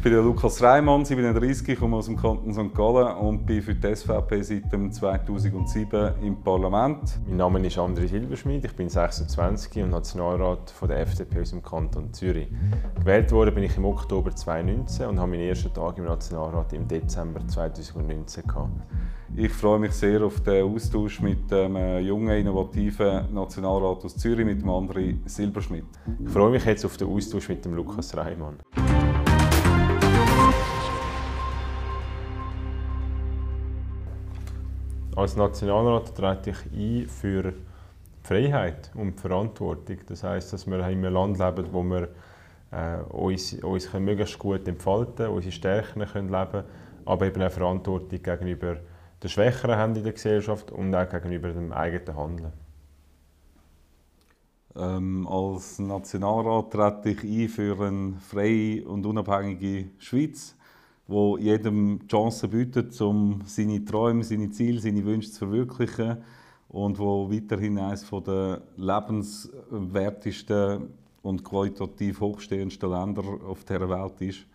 Ich 0.00 0.04
bin 0.04 0.14
der 0.14 0.22
Lukas 0.22 0.62
Reimann, 0.62 1.04
37, 1.04 1.78
komme 1.78 1.98
aus 1.98 2.06
dem 2.06 2.16
Kanton 2.16 2.54
St. 2.54 2.74
Gallen 2.74 3.18
und 3.18 3.44
bin 3.44 3.60
für 3.60 3.74
die 3.74 3.94
SVP 3.94 4.40
seit 4.40 4.94
2007 4.94 6.12
im 6.22 6.42
Parlament. 6.42 7.20
Mein 7.26 7.36
Name 7.36 7.66
ist 7.66 7.76
André 7.76 8.08
Silberschmidt, 8.08 8.64
ich 8.64 8.74
bin 8.74 8.88
26 8.88 9.82
und 9.82 9.90
Nationalrat 9.90 10.70
von 10.70 10.88
der 10.88 11.00
FDP 11.00 11.42
aus 11.42 11.50
dem 11.50 11.62
Kanton 11.62 12.14
Zürich. 12.14 12.48
Gewählt 12.98 13.30
worden 13.30 13.54
bin 13.54 13.64
ich 13.64 13.76
im 13.76 13.84
Oktober 13.84 14.34
2019 14.34 15.06
und 15.06 15.20
habe 15.20 15.32
meinen 15.32 15.42
ersten 15.42 15.74
Tag 15.74 15.98
im 15.98 16.04
Nationalrat 16.04 16.72
im 16.72 16.88
Dezember 16.88 17.46
2019 17.46 18.44
gehabt. 18.44 18.70
Ich 19.36 19.52
freue 19.52 19.80
mich 19.80 19.92
sehr 19.92 20.24
auf 20.24 20.40
den 20.40 20.64
Austausch 20.64 21.20
mit 21.20 21.50
dem 21.50 21.76
jungen, 21.98 22.38
innovativen 22.38 23.34
Nationalrat 23.34 24.02
aus 24.02 24.16
Zürich, 24.16 24.46
mit 24.46 24.62
dem 24.62 24.68
André 24.70 25.18
Silberschmidt. 25.26 25.84
Ich 26.24 26.30
freue 26.30 26.52
mich 26.52 26.64
jetzt 26.64 26.86
auf 26.86 26.96
den 26.96 27.08
Austausch 27.08 27.50
mit 27.50 27.62
dem 27.66 27.74
Lukas 27.74 28.16
Reimann. 28.16 28.56
Als 35.16 35.36
Nationalrat 35.36 36.14
trete 36.14 36.50
ich 36.50 36.72
ein 36.72 37.08
für 37.08 37.52
Freiheit 38.22 38.90
und 38.94 39.20
Verantwortung. 39.20 39.98
Das 40.06 40.22
heißt, 40.22 40.52
dass 40.52 40.66
wir 40.66 40.76
in 40.78 40.84
einem 40.84 41.12
Land 41.12 41.38
leben, 41.38 41.66
wo 41.72 41.82
wir 41.82 42.08
äh, 42.70 43.00
uns, 43.10 43.54
uns 43.54 43.90
können 43.90 44.04
möglichst 44.04 44.38
gut 44.38 44.66
entfalten 44.68 45.28
unsere 45.28 45.52
Stärken 45.52 46.06
können 46.06 46.28
leben 46.28 46.64
aber 47.04 47.26
eben 47.26 47.42
auch 47.42 47.50
Verantwortung 47.50 48.22
gegenüber 48.22 48.76
den 49.22 49.28
Schwächeren 49.28 49.76
haben 49.76 49.96
in 49.96 50.04
der 50.04 50.12
Gesellschaft 50.12 50.70
und 50.70 50.94
auch 50.94 51.08
gegenüber 51.08 51.50
dem 51.50 51.72
eigenen 51.72 52.16
Handeln. 52.16 52.52
Ähm, 54.76 55.26
als 55.26 55.78
Nationalrat 55.78 56.70
trete 56.70 57.10
ich 57.10 57.24
ein 57.24 57.48
für 57.48 57.80
eine 57.84 58.14
freie 58.20 58.84
und 58.84 59.04
unabhängige 59.04 59.90
Schweiz 59.98 60.56
wo 61.10 61.36
jedem 61.36 61.98
die 61.98 62.06
Chance 62.06 62.46
bietet, 62.46 62.98
um 63.00 63.40
seine 63.44 63.84
Träume, 63.84 64.22
seine 64.22 64.48
Ziele, 64.50 64.80
seine 64.80 65.04
Wünsche 65.04 65.32
zu 65.32 65.40
verwirklichen 65.40 66.18
und 66.68 67.00
wo 67.00 67.28
weiterhin 67.28 67.78
eines 67.78 68.08
der 68.08 68.62
lebenswertesten 68.76 70.88
und 71.22 71.44
qualitativ 71.44 72.20
hochstehendsten 72.20 72.88
Länder 72.88 73.24
auf 73.44 73.64
der 73.64 73.88
Welt 73.88 74.20
ist. 74.20 74.46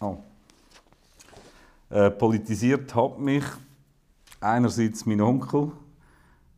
Oh. 0.00 0.18
Äh, 1.90 2.12
politisiert 2.12 2.94
hat 2.94 3.18
mich 3.18 3.44
einerseits 4.40 5.04
mein 5.04 5.20
Onkel, 5.20 5.72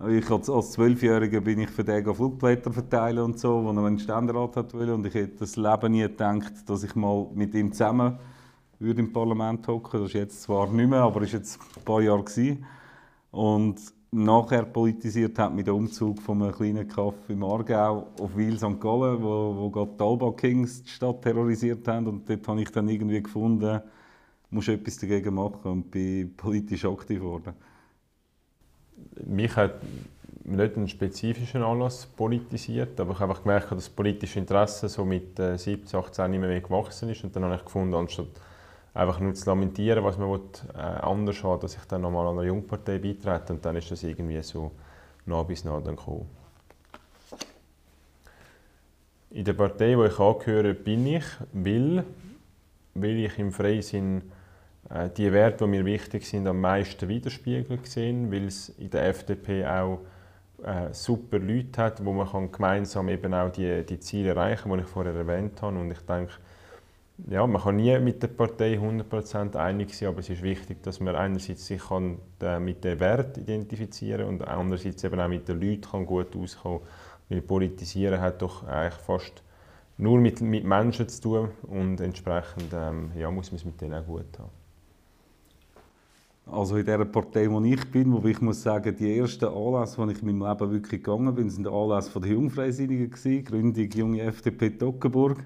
ich 0.05 0.31
als, 0.31 0.51
als 0.51 0.73
Zwölfjähriger 0.73 1.41
bin 1.41 1.61
ich 1.61 1.71
für 1.71 1.83
den 1.83 2.05
Flugblätter 2.15 2.71
verteilen 2.71 3.25
und 3.25 3.39
so, 3.39 3.65
wo 3.65 3.71
er 3.71 3.87
einen 3.87 3.99
Ständerat 3.99 4.57
hat 4.57 4.75
wollen. 4.75 4.91
Und 4.91 5.07
ich 5.07 5.15
hätte 5.15 5.39
das 5.39 5.57
Leben 5.57 5.93
nie 5.93 6.03
gedacht, 6.03 6.53
dass 6.67 6.85
ich 6.85 6.95
mal 6.95 7.27
mit 7.35 7.55
ihm 7.55 7.73
zusammen 7.73 8.19
würde 8.79 9.01
im 9.01 9.13
Parlament 9.13 9.67
hocken. 9.67 10.01
Das 10.01 10.11
ist 10.11 10.15
jetzt 10.15 10.43
zwar 10.43 10.71
nicht 10.71 10.91
mehr, 10.91 11.01
aber 11.01 11.23
ist 11.23 11.33
jetzt 11.33 11.59
ein 11.77 11.83
paar 11.83 12.03
Jahre 12.03 12.23
gewesen. 12.23 12.67
Und 13.31 13.81
nachher 14.11 14.65
politisiert 14.65 15.39
hat 15.39 15.55
mit 15.55 15.67
dem 15.67 15.77
Umzug 15.77 16.21
von 16.21 16.43
einem 16.43 16.53
kleinen 16.53 16.87
Kaff 16.87 17.15
im 17.29 17.43
Aargau 17.43 18.09
auf 18.21 18.37
Wil 18.37 18.59
St. 18.59 18.79
Gallen, 18.79 19.23
wo, 19.23 19.57
wo 19.57 19.71
gerade 19.71 19.93
die 19.99 20.05
Alba 20.05 20.33
Kings 20.33 20.83
die 20.83 20.91
Stadt 20.91 21.23
terrorisiert 21.23 21.89
haben. 21.89 22.07
Und 22.07 22.29
dort 22.29 22.47
habe 22.47 22.61
ich 22.61 22.71
dann 22.71 22.91
irgendwie 22.91 23.23
gefunden, 23.23 23.81
muss 24.51 24.69
etwas 24.69 24.99
dagegen 24.99 25.35
machen 25.35 25.71
und 25.71 25.91
bin 25.91 26.37
politisch 26.37 26.85
aktiv 26.85 27.21
geworden 27.21 27.55
mich 29.25 29.55
hat 29.57 29.75
nicht 30.47 30.77
einen 30.77 30.89
spezifischen 30.89 31.63
Anlass 31.63 32.07
politisiert, 32.07 33.01
aber 33.01 33.13
ich 33.13 33.19
habe 33.19 33.33
einfach 33.33 33.43
gemerkt, 33.43 33.73
dass 33.73 33.79
das 33.79 33.89
politische 33.89 34.39
Interesse 34.39 34.89
so 34.89 35.05
mit 35.05 35.39
äh, 35.41 35.57
17, 35.57 35.99
18 35.99 36.31
nicht 36.31 36.41
mehr 36.41 36.61
gewachsen 36.61 37.09
ist. 37.09 37.25
Und 37.25 37.35
dann 37.35 37.45
habe 37.45 37.57
ich 37.57 37.65
gefunden, 37.65 37.95
anstatt 37.95 38.29
einfach 38.95 39.19
nur 39.19 39.35
zu 39.35 39.45
lamentieren, 39.47 40.05
was 40.05 40.19
man 40.19 40.31
will, 40.31 40.41
äh, 40.75 40.79
anders 40.79 41.43
hat, 41.43 41.65
dass 41.65 41.75
ich 41.75 41.85
dann 41.85 42.03
nochmal 42.03 42.29
an 42.29 42.39
eine 42.39 42.47
Jungpartei 42.47 42.99
beitrete. 42.99 43.55
Und 43.55 43.65
dann 43.65 43.77
ist 43.77 43.91
das 43.91 44.05
irgendwie 44.05 44.41
so 44.43 44.71
nah 45.27 45.43
bis 45.43 45.65
nah 45.65 45.81
dann 45.81 45.97
gekommen. 45.97 46.29
In 49.31 49.45
der 49.45 49.55
Partei, 49.55 49.99
wo 49.99 50.05
ich 50.05 50.19
angehöre, 50.19 50.75
bin 50.75 51.07
ich, 51.09 51.25
weil, 51.53 52.05
weil 52.95 53.17
ich 53.19 53.39
im 53.39 53.53
Freisinn 53.53 54.23
die 55.17 55.33
Werte, 55.33 55.65
die 55.65 55.71
mir 55.71 55.85
wichtig 55.85 56.27
sind, 56.27 56.47
am 56.47 56.61
meisten 56.61 57.09
widerspiegelt 57.09 57.87
sehen, 57.87 58.31
weil 58.31 58.47
es 58.47 58.69
in 58.69 58.91
der 58.91 59.09
FDP 59.09 59.67
auch 59.67 60.01
äh, 60.63 60.93
super 60.93 61.39
Leute 61.39 61.83
hat, 61.83 62.05
wo 62.05 62.13
man 62.13 62.29
kann 62.29 62.53
gemeinsam 62.53 63.09
eben 63.09 63.35
auch 63.35 63.51
die, 63.51 63.85
die 63.85 64.01
Ziele 64.01 64.31
erreichen 64.31 64.71
kann, 64.71 64.79
die 64.79 64.85
ich 64.85 64.91
vorher 64.91 65.15
erwähnt 65.15 65.61
habe. 65.61 65.79
Und 65.79 65.91
ich 65.91 66.01
denke, 66.01 66.33
ja, 67.29 67.47
man 67.47 67.63
kann 67.63 67.77
nie 67.77 67.99
mit 67.99 68.23
der 68.23 68.29
Partei 68.29 68.75
100% 68.75 69.57
einig 69.57 69.95
sein, 69.95 70.09
aber 70.09 70.21
es 70.21 70.29
ist 70.29 70.43
wichtig, 70.43 70.83
dass 70.83 71.01
man 71.01 71.17
einerseits 71.17 71.67
sich 71.67 71.83
kann, 71.83 72.19
äh, 72.41 72.61
mit 72.61 72.85
den 72.85 73.01
Werten 73.01 73.41
identifizieren 73.41 74.27
und 74.27 74.47
andererseits 74.47 75.03
eben 75.05 75.19
auch 75.19 75.29
mit 75.29 75.49
den 75.49 75.61
Leuten 75.61 75.83
kann 75.83 76.07
gut 76.07 76.37
auskommen 76.37 76.81
Weil 77.29 77.43
Politisieren 77.43 78.21
hat 78.21 78.43
doch 78.43 78.67
eigentlich 78.67 78.95
fast 78.95 79.43
nur 79.99 80.19
mit, 80.21 80.41
mit 80.43 80.65
Menschen 80.65 81.09
zu 81.09 81.23
tun 81.23 81.49
und 81.63 82.01
entsprechend 82.01 82.73
ähm, 82.75 83.11
ja, 83.17 83.31
muss 83.31 83.51
man 83.51 83.57
es 83.57 83.65
mit 83.65 83.81
denen 83.81 83.95
auch 83.95 84.07
gut 84.07 84.39
haben. 84.39 84.66
Also 86.49 86.77
in 86.77 86.87
der 86.87 87.05
Partei, 87.05 87.51
wo 87.51 87.61
ich 87.61 87.91
bin, 87.91 88.13
wo 88.13 88.27
ich 88.27 88.41
muss 88.41 88.63
sagen, 88.63 88.95
die 88.97 89.19
ersten 89.19 89.47
Anlässe, 89.47 89.99
wo 89.99 90.09
ich 90.09 90.23
in 90.23 90.39
meinem 90.39 90.49
Leben 90.49 90.71
wirklich 90.71 91.03
gegangen 91.03 91.35
bin, 91.35 91.51
sind 91.51 91.67
Anlässe 91.67 92.09
von 92.09 92.23
der 92.23 92.31
Jungfreisinnigen 92.33 93.11
gewesen, 93.11 93.45
Gründung 93.45 93.91
Junge 93.91 94.23
FDP 94.23 94.71
Toggenburg. 94.71 95.45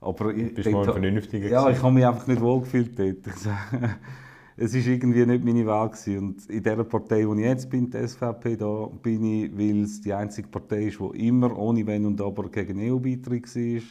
Aber 0.00 0.32
ich, 0.32 0.54
Bist 0.54 0.70
mal 0.70 0.84
vernünftiger 0.84 1.48
Ja, 1.48 1.68
ich 1.68 1.82
habe 1.82 1.92
mich 1.92 2.06
einfach 2.06 2.28
nicht 2.28 2.40
wohlgefühlt 2.40 2.96
dort. 2.96 3.26
es 4.56 4.74
war 4.74 4.92
irgendwie 4.92 5.26
nicht 5.26 5.44
meine 5.44 5.66
Wahl 5.66 5.90
gewesen. 5.90 6.18
Und 6.18 6.46
in 6.48 6.62
der 6.62 6.84
Partei, 6.84 7.26
wo 7.26 7.34
ich 7.34 7.40
jetzt 7.40 7.68
bin, 7.68 7.90
die 7.90 8.06
SVP, 8.06 8.56
da 8.56 8.86
bin 9.02 9.24
ich, 9.24 9.58
weil 9.58 9.82
es 9.82 10.00
die 10.00 10.14
einzige 10.14 10.46
Partei 10.46 10.84
ist, 10.84 11.00
die 11.00 11.26
immer 11.26 11.56
ohne 11.58 11.84
Wenn 11.84 12.06
und 12.06 12.20
Aber 12.20 12.48
gegen 12.48 12.78
EU-Beitritt 12.78 13.56
war, 13.56 13.82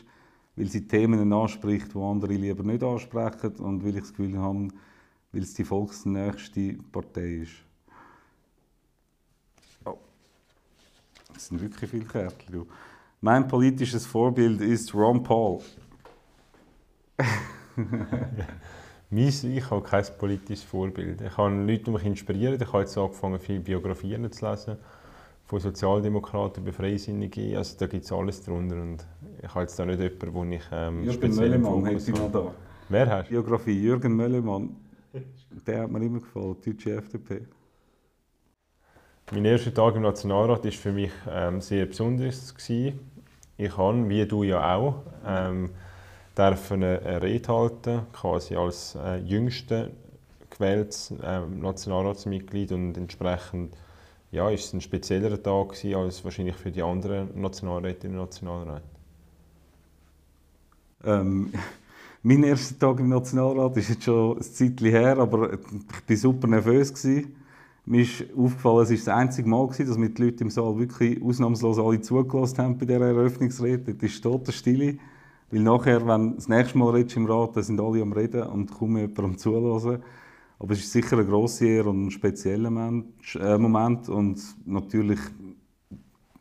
weil 0.56 0.68
sie 0.68 0.88
Themen 0.88 1.34
anspricht, 1.34 1.94
die 1.94 2.00
andere 2.00 2.36
lieber 2.36 2.64
nicht 2.64 2.84
ansprechen 2.84 3.52
und 3.60 3.84
weil 3.84 3.96
ich 3.96 4.02
das 4.02 4.14
Gefühl 4.14 4.38
habe, 4.38 4.70
weil 5.32 5.42
es 5.42 5.54
die 5.54 5.64
volksnächste 5.64 6.78
Partei 6.92 7.42
ist. 7.44 7.54
Oh. 9.86 9.98
Das 11.34 11.48
sind 11.48 11.62
wirklich 11.62 11.90
viele 11.90 12.06
Kärtchen. 12.06 12.66
Mein 13.22 13.48
politisches 13.48 14.06
Vorbild 14.06 14.62
ist 14.62 14.94
Ron 14.94 15.24
Paul. 15.24 15.60
ich 19.10 19.70
habe 19.72 19.82
kein 19.82 20.06
politisches 20.18 20.64
Vorbild. 20.64 21.22
Ich 21.22 21.36
habe 21.38 21.56
Leute, 21.56 21.84
die 21.86 21.92
mich 21.92 22.06
inspirieren. 22.06 22.62
Ich 22.62 22.68
habe 22.68 22.84
jetzt 22.84 22.98
angefangen, 22.98 23.40
viele 23.40 23.60
Biografien 23.60 24.32
zu 24.32 24.50
lesen. 24.50 24.78
Von 25.46 25.60
Sozialdemokraten 25.60 26.62
über 26.64 26.74
Freisinnige. 26.74 27.58
Also 27.58 27.78
da 27.80 27.88
gibt 27.88 28.04
es 28.06 28.12
alles 28.12 28.44
drunter. 28.44 28.76
Und 28.76 29.06
ich 29.42 29.50
habe 29.50 29.62
jetzt 29.62 29.80
da 29.80 29.86
nicht 29.86 30.00
jemanden, 30.00 30.34
wo 30.34 30.44
ich 30.44 30.64
ähm, 30.72 31.04
Jürgen 31.04 31.36
Möllemann 31.36 31.86
hätte 31.86 32.12
ich 32.12 32.18
noch 32.18 32.32
da. 32.32 32.52
Wer 32.90 33.10
hast 33.10 33.28
du? 33.28 33.32
Biografie 33.32 33.82
Jürgen 33.82 34.16
Möllemann. 34.16 34.76
Der 35.66 35.84
hat 35.84 35.92
mir 35.92 36.04
immer 36.04 36.20
gefallen, 36.20 36.56
die 36.64 36.72
deutsche 36.72 36.96
FDP. 36.96 37.46
Mein 39.32 39.46
erster 39.46 39.74
Tag 39.74 39.96
im 39.96 40.04
Nationalrat 40.04 40.64
war 40.64 40.72
für 40.72 40.92
mich 40.94 41.12
ähm, 41.30 41.60
sehr 41.62 41.86
besonders. 41.86 42.56
Gewesen. 42.56 43.00
Ich 43.58 43.76
habe, 43.76 44.08
wie 44.08 44.26
du 44.26 44.44
ja 44.44 44.76
auch, 44.76 45.04
ähm, 45.26 45.72
eine, 46.36 46.56
eine 46.70 47.22
Rede 47.22 47.48
halten, 47.50 48.02
quasi 48.14 48.56
als 48.56 48.96
äh, 48.96 49.18
jüngste 49.18 49.92
gewähltes 50.50 51.12
äh, 51.24 51.42
Nationalratsmitglied 51.42 52.72
und 52.72 52.98
entsprechend 52.98 53.76
ja, 54.32 54.50
ist 54.50 54.66
es 54.66 54.74
ein 54.74 54.82
speziellerer 54.82 55.42
Tag 55.42 55.70
gewesen, 55.70 55.96
als 55.96 56.24
wahrscheinlich 56.24 56.56
für 56.56 56.72
die 56.72 56.82
anderen 56.82 57.40
Nationalrätinnen 57.40 58.20
und 58.20 58.26
Nationalräte. 58.26 58.84
Ähm, 61.04 61.54
mein 62.24 62.44
erster 62.44 62.78
Tag 62.78 63.00
im 63.00 63.10
Nationalrat 63.10 63.78
ist 63.78 63.90
jetzt 63.90 64.04
schon 64.04 64.38
ein 64.38 64.42
Zeitchen 64.42 64.88
her, 64.88 65.18
aber 65.18 65.54
ich 65.54 65.60
war 66.10 66.16
super 66.16 66.48
nervös. 66.48 66.94
Gewesen. 66.94 67.36
Mir 67.86 68.02
ist 68.02 68.26
aufgefallen, 68.36 68.84
es 68.84 68.90
war 68.90 68.98
das 68.98 69.08
einzige 69.08 69.48
Mal, 69.48 69.66
gewesen, 69.68 69.88
dass 69.88 69.98
wir 69.98 70.10
die 70.10 70.22
Leute 70.22 70.44
im 70.44 70.50
Saal 70.50 70.78
wirklich 70.78 71.24
ausnahmslos 71.24 71.80
alle 71.80 72.02
zugelassen 72.02 72.58
haben 72.58 72.78
bei 72.78 72.86
dieser 72.86 73.00
Eröffnungsrede. 73.00 73.94
Das 73.94 74.12
ist 74.12 74.22
total 74.22 74.54
Stille. 74.54 74.98
Weil 75.50 75.62
nachher, 75.62 76.06
wenn 76.06 76.36
das 76.36 76.50
nächste 76.50 76.78
Mal 76.78 76.90
redest 76.90 77.16
im 77.16 77.26
Rat, 77.28 77.56
dann 77.56 77.64
sind 77.64 77.80
alle 77.80 78.02
am 78.02 78.12
Reden 78.12 78.44
und 78.44 78.74
kaum 78.74 78.98
jemand 78.98 79.20
am 79.20 79.38
Zuhören. 79.38 80.04
Aber 80.60 80.74
es 80.74 80.80
ist 80.80 80.92
sicher 80.92 81.18
eine 81.18 81.26
grosse 81.26 81.66
Ehre 81.66 81.90
und 81.90 82.08
ein 82.08 82.12
spezieller 82.12 82.70
äh, 82.70 83.58
Moment. 83.58 84.10
Und 84.10 84.42
natürlich, 84.66 85.20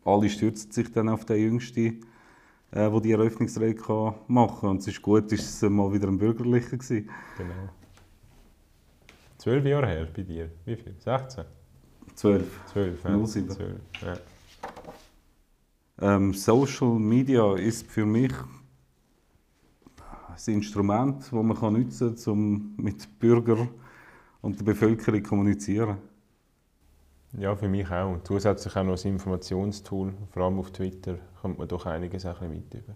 alle 0.04 0.28
stürzen 0.28 0.72
sich 0.72 0.90
dann 0.90 1.08
auf 1.08 1.24
den 1.26 1.40
Jüngsten 1.40 2.00
äh, 2.72 2.90
wo 2.90 3.00
die 3.00 3.12
Eröffnungsrede 3.12 3.80
machen 4.28 4.60
kann. 4.60 4.70
Und 4.70 4.78
es 4.78 4.88
ist 4.88 5.02
gut, 5.02 5.30
ist 5.32 5.62
es 5.62 5.70
mal 5.70 5.92
wieder 5.92 6.08
ein 6.08 6.18
Bürgerlicher 6.18 6.76
gewesen. 6.76 7.08
Genau. 7.38 7.68
Zwölf 9.38 9.64
Jahre 9.64 9.86
her 9.86 10.08
bei 10.14 10.22
dir. 10.22 10.50
Wie 10.64 10.76
viel? 10.76 10.94
16? 10.98 11.44
Zwölf. 12.14 12.60
Zwölf, 12.72 13.04
ja. 13.04 13.26
07. 13.26 13.50
12, 13.50 13.80
ja. 14.02 14.16
Ähm, 15.98 16.34
Social 16.34 16.98
Media 16.98 17.54
ist 17.54 17.86
für 17.86 18.04
mich 18.04 18.32
ein 20.28 20.54
Instrument, 20.54 21.22
das 21.22 21.32
man 21.32 21.56
kann 21.56 21.74
nutzen 21.74 22.14
kann, 22.14 22.32
um 22.32 22.74
mit 22.76 23.18
Bürgern 23.18 23.68
und 24.42 24.58
der 24.58 24.64
Bevölkerung 24.64 25.22
zu 25.22 25.28
kommunizieren. 25.28 25.98
Ja, 27.38 27.54
für 27.54 27.68
mich 27.68 27.90
auch. 27.90 28.16
Zusätzlich 28.24 28.74
auch 28.76 28.84
noch 28.84 29.04
ein 29.04 29.12
Informationstool, 29.12 30.14
vor 30.32 30.42
allem 30.42 30.58
auf 30.58 30.70
Twitter, 30.70 31.16
kommt 31.42 31.58
man 31.58 31.68
doch 31.68 31.84
einiges 31.84 32.24
auch 32.24 32.40
mit 32.40 32.72
über. 32.72 32.94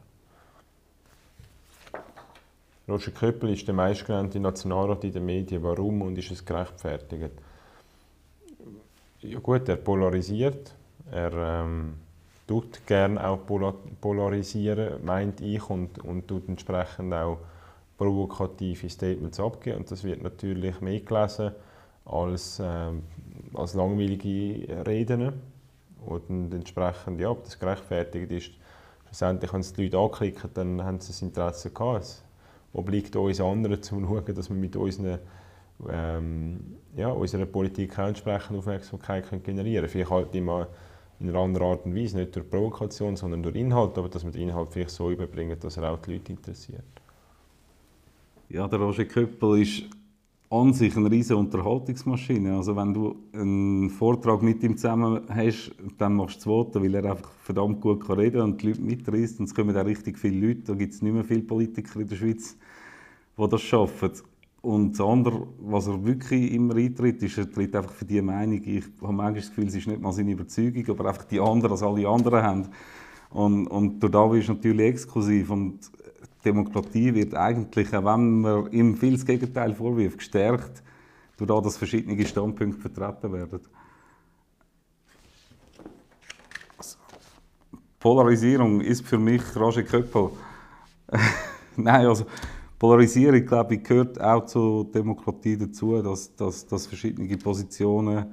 Roger 2.88 3.10
Köppel 3.10 3.50
ist 3.50 3.66
der 3.66 3.75
meistgenannte 3.75 4.40
Nationalrat 4.40 5.04
in 5.04 5.12
den 5.12 5.26
Medien. 5.26 5.62
Warum 5.62 6.00
und 6.02 6.16
ist 6.16 6.31
es 6.31 6.44
gerechtfertigt? 6.44 7.32
Ja 9.20 9.38
gut, 9.40 9.69
er 9.69 9.76
polarisiert. 9.76 10.75
Er 11.12 11.32
ähm, 11.32 11.94
tut 12.46 12.87
gerne 12.87 13.22
auch 13.28 13.40
polarisieren, 14.00 15.04
meint 15.04 15.42
ich, 15.42 15.69
und, 15.69 15.98
und 15.98 16.26
tut 16.26 16.48
entsprechend 16.48 17.12
auch 17.12 17.38
provokative 17.98 18.88
Statements 18.88 19.38
abgeben. 19.38 19.78
Und 19.78 19.90
das 19.90 20.02
wird 20.02 20.22
natürlich 20.22 20.81
mehr 20.81 21.00
gelesen 21.00 21.52
als, 22.06 22.58
ähm, 22.64 23.02
als 23.55 23.75
langweilige 23.75 24.85
Reden. 24.87 25.32
Und 26.05 26.55
entsprechend, 26.55 27.20
ja, 27.20 27.31
ob 27.31 27.44
das 27.44 27.58
gerechtfertigt 27.58 28.31
ist, 28.32 28.50
schlussendlich, 29.06 29.52
wenn 29.52 29.61
es 29.61 29.73
die 29.73 29.85
Leute 29.85 29.99
anklicken, 29.99 30.50
dann 30.55 30.82
haben 30.82 31.00
sie 31.00 31.08
das 31.08 31.23
Interesse 31.23 31.70
gehabt. 31.70 32.02
Es 32.02 32.25
obliegt 32.73 33.14
uns 33.17 33.41
anderen, 33.41 33.82
zu 33.82 34.00
schauen, 34.00 34.35
dass 34.35 34.49
wir 34.49 34.56
mit 34.56 34.76
unseren, 34.76 35.19
ähm, 35.88 36.76
ja, 36.97 37.08
unserer 37.08 37.47
Politik 37.47 37.99
auch 37.99 38.08
entsprechend 38.08 38.56
Aufmerksamkeit 38.56 39.29
können 39.29 39.43
generieren 39.43 39.82
können. 39.82 39.88
Vielleicht 39.91 40.11
halt 40.11 40.35
immer 40.35 40.69
in 41.19 41.29
einer 41.29 41.38
anderen 41.38 41.67
Art 41.67 41.85
und 41.85 41.94
Weise, 41.94 42.17
nicht 42.17 42.35
durch 42.35 42.49
Provokation, 42.49 43.14
sondern 43.14 43.43
durch 43.43 43.56
Inhalt, 43.56 43.99
aber 43.99 44.08
dass 44.08 44.25
wir 44.25 44.31
den 44.31 44.49
Inhalt 44.49 44.73
vielleicht 44.73 44.91
so 44.91 45.11
überbringen, 45.11 45.58
dass 45.61 45.76
er 45.76 45.93
auch 45.93 45.99
die 45.99 46.14
Leute 46.14 46.32
interessiert. 46.32 46.82
Ja, 48.49 48.67
der 48.67 48.79
Roger 48.79 49.05
Köppel 49.05 49.62
ist 49.62 49.85
an 50.52 50.73
sich 50.73 50.97
eine 50.97 51.08
riesige 51.08 51.38
Unterhaltungsmaschine. 51.38 52.56
Also 52.56 52.75
wenn 52.75 52.93
du 52.93 53.14
einen 53.32 53.88
Vortrag 53.88 54.43
mit 54.43 54.62
ihm 54.64 54.76
zusammen 54.76 55.20
hast, 55.29 55.70
dann 55.97 56.14
machst 56.14 56.35
du 56.35 56.38
das 56.38 56.44
Voten, 56.44 56.82
weil 56.82 56.94
er 56.97 57.12
einfach 57.12 57.31
verdammt 57.44 57.81
gut 57.81 58.05
kann 58.05 58.19
reden 58.19 58.41
und 58.41 58.61
die 58.61 58.69
Leute 58.69 58.81
mitreißt. 58.82 59.38
Und 59.38 59.47
es 59.47 59.55
kommen 59.55 59.76
auch 59.76 59.85
richtig 59.85 60.19
viele 60.19 60.49
Leute. 60.49 60.62
Da 60.64 60.75
gibt 60.75 60.93
es 60.93 61.02
nicht 61.02 61.12
mehr 61.12 61.23
viele 61.23 61.43
Politiker 61.43 62.00
in 62.00 62.08
der 62.08 62.17
Schweiz, 62.17 62.56
die 63.38 63.49
das 63.49 63.62
schaffen. 63.62 64.11
Und 64.62 64.99
das 64.99 65.06
andere, 65.06 65.47
was 65.61 65.87
er 65.87 66.05
wirklich 66.05 66.52
immer 66.52 66.75
eintritt, 66.75 67.23
ist, 67.23 67.38
er 67.38 67.50
tritt 67.50 67.75
einfach 67.76 67.93
für 67.93 68.05
die 68.05 68.20
Meinung. 68.20 68.61
Ich 68.64 68.85
habe 69.00 69.12
manchmal 69.12 69.35
das 69.35 69.49
Gefühl, 69.50 69.69
es 69.69 69.76
ist 69.76 69.87
nicht 69.87 70.02
mal 70.02 70.12
seine 70.12 70.32
Überzeugung, 70.32 70.85
aber 70.88 71.11
einfach 71.11 71.25
die 71.25 71.41
anderen, 71.41 71.70
als 71.70 71.82
alle 71.82 72.08
anderen 72.08 72.43
haben. 72.43 72.69
Und, 73.31 73.69
und 73.69 74.00
das 74.00 74.35
ist 74.35 74.49
natürlich 74.49 74.87
exklusiv. 74.87 75.50
Und 75.50 75.79
Demokratie 76.44 77.14
wird 77.14 77.34
eigentlich, 77.34 77.94
auch 77.94 78.04
wenn 78.04 78.40
man 78.40 78.72
ihm 78.72 78.96
viel 78.96 79.12
das 79.12 79.26
Gegenteil 79.26 79.75
vorwirft, 79.75 80.19
gestärkt, 80.19 80.82
dadurch, 81.37 81.64
dass 81.64 81.76
verschiedene 81.76 82.25
Standpunkte 82.26 82.81
vertreten 82.81 83.32
werden. 83.32 83.60
Polarisierung 87.98 88.81
ist 88.81 89.06
für 89.06 89.19
mich 89.19 89.42
Roger 89.56 89.82
Köppel. 89.82 90.31
Nein, 91.76 92.06
also 92.06 92.25
Polarisierung, 92.78 93.44
glaube 93.44 93.75
ich, 93.75 93.84
gehört 93.84 94.19
auch 94.19 94.46
zur 94.46 94.90
Demokratie 94.90 95.58
dazu, 95.58 96.00
dass, 96.00 96.34
dass, 96.34 96.66
dass 96.66 96.87
verschiedene 96.87 97.37
Positionen 97.37 98.25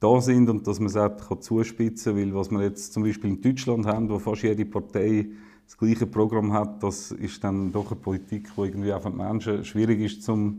da 0.00 0.20
sind 0.20 0.50
und 0.50 0.66
dass 0.66 0.80
man 0.80 0.88
es 0.88 0.96
auch 0.96 1.38
zuspitzen 1.38 2.16
kann. 2.16 2.22
Weil 2.22 2.34
was 2.34 2.50
wir 2.50 2.62
jetzt 2.62 2.92
zum 2.92 3.04
Beispiel 3.04 3.30
in 3.30 3.40
Deutschland 3.40 3.86
haben, 3.86 4.10
wo 4.10 4.18
fast 4.18 4.42
jede 4.42 4.64
Partei 4.64 5.28
das 5.64 5.76
gleiche 5.78 6.06
Programm 6.06 6.52
hat, 6.52 6.82
das 6.82 7.10
ist 7.10 7.42
dann 7.42 7.72
doch 7.72 7.90
eine 7.90 8.00
Politik, 8.00 8.50
die 8.54 8.60
irgendwie 8.60 8.92
auch 8.92 9.02
für 9.02 9.10
die 9.10 9.16
Menschen 9.16 9.64
schwierig 9.64 10.00
ist, 10.00 10.22
zu 10.22 10.56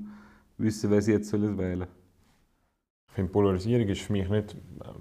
wissen, 0.57 0.89
wer 0.89 1.01
sie 1.01 1.13
jetzt 1.13 1.31
wählen 1.33 1.57
sollen. 1.57 1.87
Ich 3.07 3.13
finde, 3.13 3.31
Polarisierung 3.31 3.87
ist 3.87 4.01
für 4.01 4.13
mich 4.13 4.27
nicht 4.27 4.55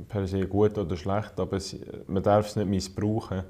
per 0.09 0.27
se 0.27 0.47
gut 0.47 0.79
oder 0.79 0.97
schlecht, 0.97 1.41
aber 1.41 1.57
es, 1.57 1.77
man 2.07 2.23
darf 2.23 2.47
es 2.47 2.57
nicht 2.57 2.69
missbrauchen, 2.69 3.43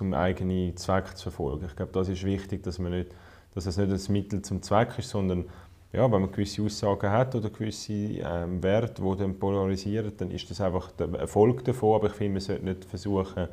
um 0.00 0.14
eigenen 0.14 0.76
Zweck 0.76 1.16
zu 1.16 1.24
verfolgen. 1.24 1.66
Ich 1.66 1.76
glaube, 1.76 1.92
das 1.92 2.08
ist 2.08 2.22
wichtig, 2.24 2.62
dass, 2.62 2.78
man 2.78 2.92
nicht, 2.92 3.14
dass 3.54 3.66
es 3.66 3.76
nicht 3.76 3.90
ein 3.90 4.12
Mittel 4.12 4.42
zum 4.42 4.62
Zweck 4.62 4.98
ist, 4.98 5.10
sondern 5.10 5.46
ja, 5.92 6.02
wenn 6.12 6.20
man 6.20 6.30
gewisse 6.30 6.62
Aussagen 6.62 7.10
hat 7.10 7.34
oder 7.34 7.48
gewisse 7.50 7.92
ähm, 7.92 8.62
Werte, 8.62 9.02
die 9.02 9.16
dann 9.16 9.38
polarisieren, 9.38 10.12
dann 10.16 10.30
ist 10.30 10.50
das 10.50 10.60
einfach 10.60 10.92
der 10.92 11.08
Erfolg 11.14 11.64
davon. 11.64 11.96
Aber 11.96 12.08
ich 12.08 12.12
finde, 12.12 12.32
man 12.34 12.40
sollte 12.40 12.64
nicht 12.64 12.84
versuchen, 12.84 13.48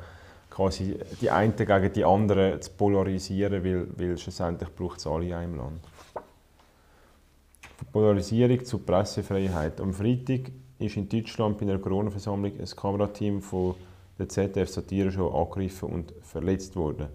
quasi 0.54 0.96
die 1.20 1.30
einen 1.30 1.56
gegen 1.56 1.92
die 1.92 2.04
anderen 2.04 2.62
zu 2.62 2.70
polarisieren, 2.70 3.64
weil, 3.64 3.88
weil 3.96 4.16
schlussendlich 4.18 4.72
braucht 4.74 4.98
es 4.98 5.06
alle 5.06 5.26
in 5.26 5.32
einem 5.32 5.56
Land. 5.56 5.80
Von 7.76 7.88
Polarisierung 7.92 8.64
zur 8.64 8.86
Pressefreiheit. 8.86 9.80
Am 9.80 9.92
Freitag 9.92 10.52
ist 10.78 10.96
in 10.96 11.08
Deutschland 11.08 11.58
bei 11.58 11.66
einer 11.66 11.78
Corona-Versammlung 11.78 12.52
ein 12.56 12.76
Kamerateam 12.76 13.42
von 13.42 13.74
der 14.16 14.28
ZDF 14.28 14.68
Satire 14.68 15.10
schon 15.10 15.34
angegriffen 15.34 15.88
und 15.88 16.14
verletzt 16.22 16.76
worden. 16.76 17.08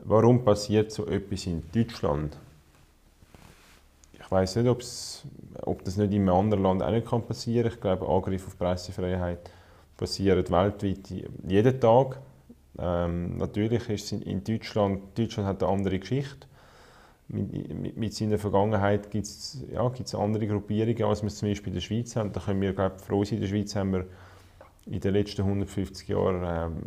Warum 0.00 0.44
passiert 0.44 0.90
so 0.90 1.06
etwas 1.06 1.46
in 1.46 1.62
Deutschland? 1.72 2.36
Ich 4.14 4.28
weiß 4.28 4.56
nicht, 4.56 4.68
ob 4.68 5.84
das 5.84 5.96
nicht 5.96 6.12
in 6.12 6.22
einem 6.22 6.34
anderen 6.34 6.64
Land 6.64 6.82
auch 6.82 6.90
nicht 6.90 7.28
passieren 7.28 7.68
kann. 7.68 7.74
Ich 7.74 7.80
glaube, 7.80 8.08
Angriffe 8.08 8.48
auf 8.48 8.58
Pressefreiheit 8.58 9.48
passieren 9.96 10.38
weltweit 10.50 11.04
jeden 11.46 11.80
Tag. 11.80 12.18
Ähm, 12.78 13.36
natürlich 13.36 13.88
ist 13.88 14.12
es 14.12 14.20
in 14.22 14.42
Deutschland, 14.44 15.16
Deutschland 15.18 15.48
hat 15.48 15.62
eine 15.62 15.72
andere 15.72 15.98
Geschichte. 15.98 16.46
Mit, 17.28 17.74
mit, 17.80 17.96
mit 17.96 18.14
seiner 18.14 18.38
Vergangenheit 18.38 19.10
gibt 19.10 19.26
es 19.26 19.64
ja, 19.72 19.90
andere 20.18 20.46
Gruppierungen, 20.46 21.04
als 21.04 21.22
wir 21.22 21.28
es 21.28 21.38
zum 21.38 21.48
Beispiel 21.48 21.68
in 21.68 21.74
der 21.74 21.80
Schweiz 21.80 22.16
haben. 22.16 22.32
Da 22.32 22.40
können 22.40 22.60
wir 22.60 22.72
glaub, 22.72 23.00
froh 23.00 23.24
sein, 23.24 23.36
in 23.36 23.40
der 23.42 23.48
Schweiz 23.48 23.74
haben 23.76 23.92
wir 23.92 24.06
in 24.86 25.00
den 25.00 25.12
letzten 25.12 25.42
150 25.42 26.08
Jahren 26.08 26.42
ähm, 26.44 26.82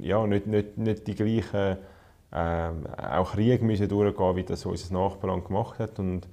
ja, 0.00 0.26
nicht, 0.26 0.46
nicht, 0.46 0.78
nicht 0.78 1.06
die 1.06 1.14
gleichen 1.14 1.78
ähm, 2.32 2.86
auch 2.96 3.32
Kriege 3.32 3.64
müssen 3.64 3.88
durchgehen, 3.88 4.36
wie 4.36 4.44
das 4.44 4.66
unser 4.66 4.94
Nachbarland 4.94 5.44
gemacht 5.44 5.78
hat. 5.78 5.98
Und 5.98 6.26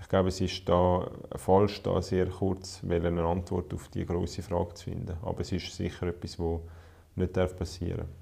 ich 0.00 0.08
glaube, 0.08 0.28
es 0.28 0.40
ist 0.40 0.68
da 0.68 1.08
falsch, 1.36 1.82
da 1.82 2.02
sehr 2.02 2.26
kurz 2.26 2.82
eine 2.88 3.24
Antwort 3.24 3.72
auf 3.72 3.88
die 3.88 4.04
große 4.04 4.42
Frage 4.42 4.74
zu 4.74 4.84
finden. 4.84 5.16
Aber 5.22 5.40
es 5.40 5.52
ist 5.52 5.74
sicher 5.74 6.08
etwas, 6.08 6.36
das 6.36 6.60
nicht 7.16 7.32
passieren 7.56 8.06
darf 8.06 8.19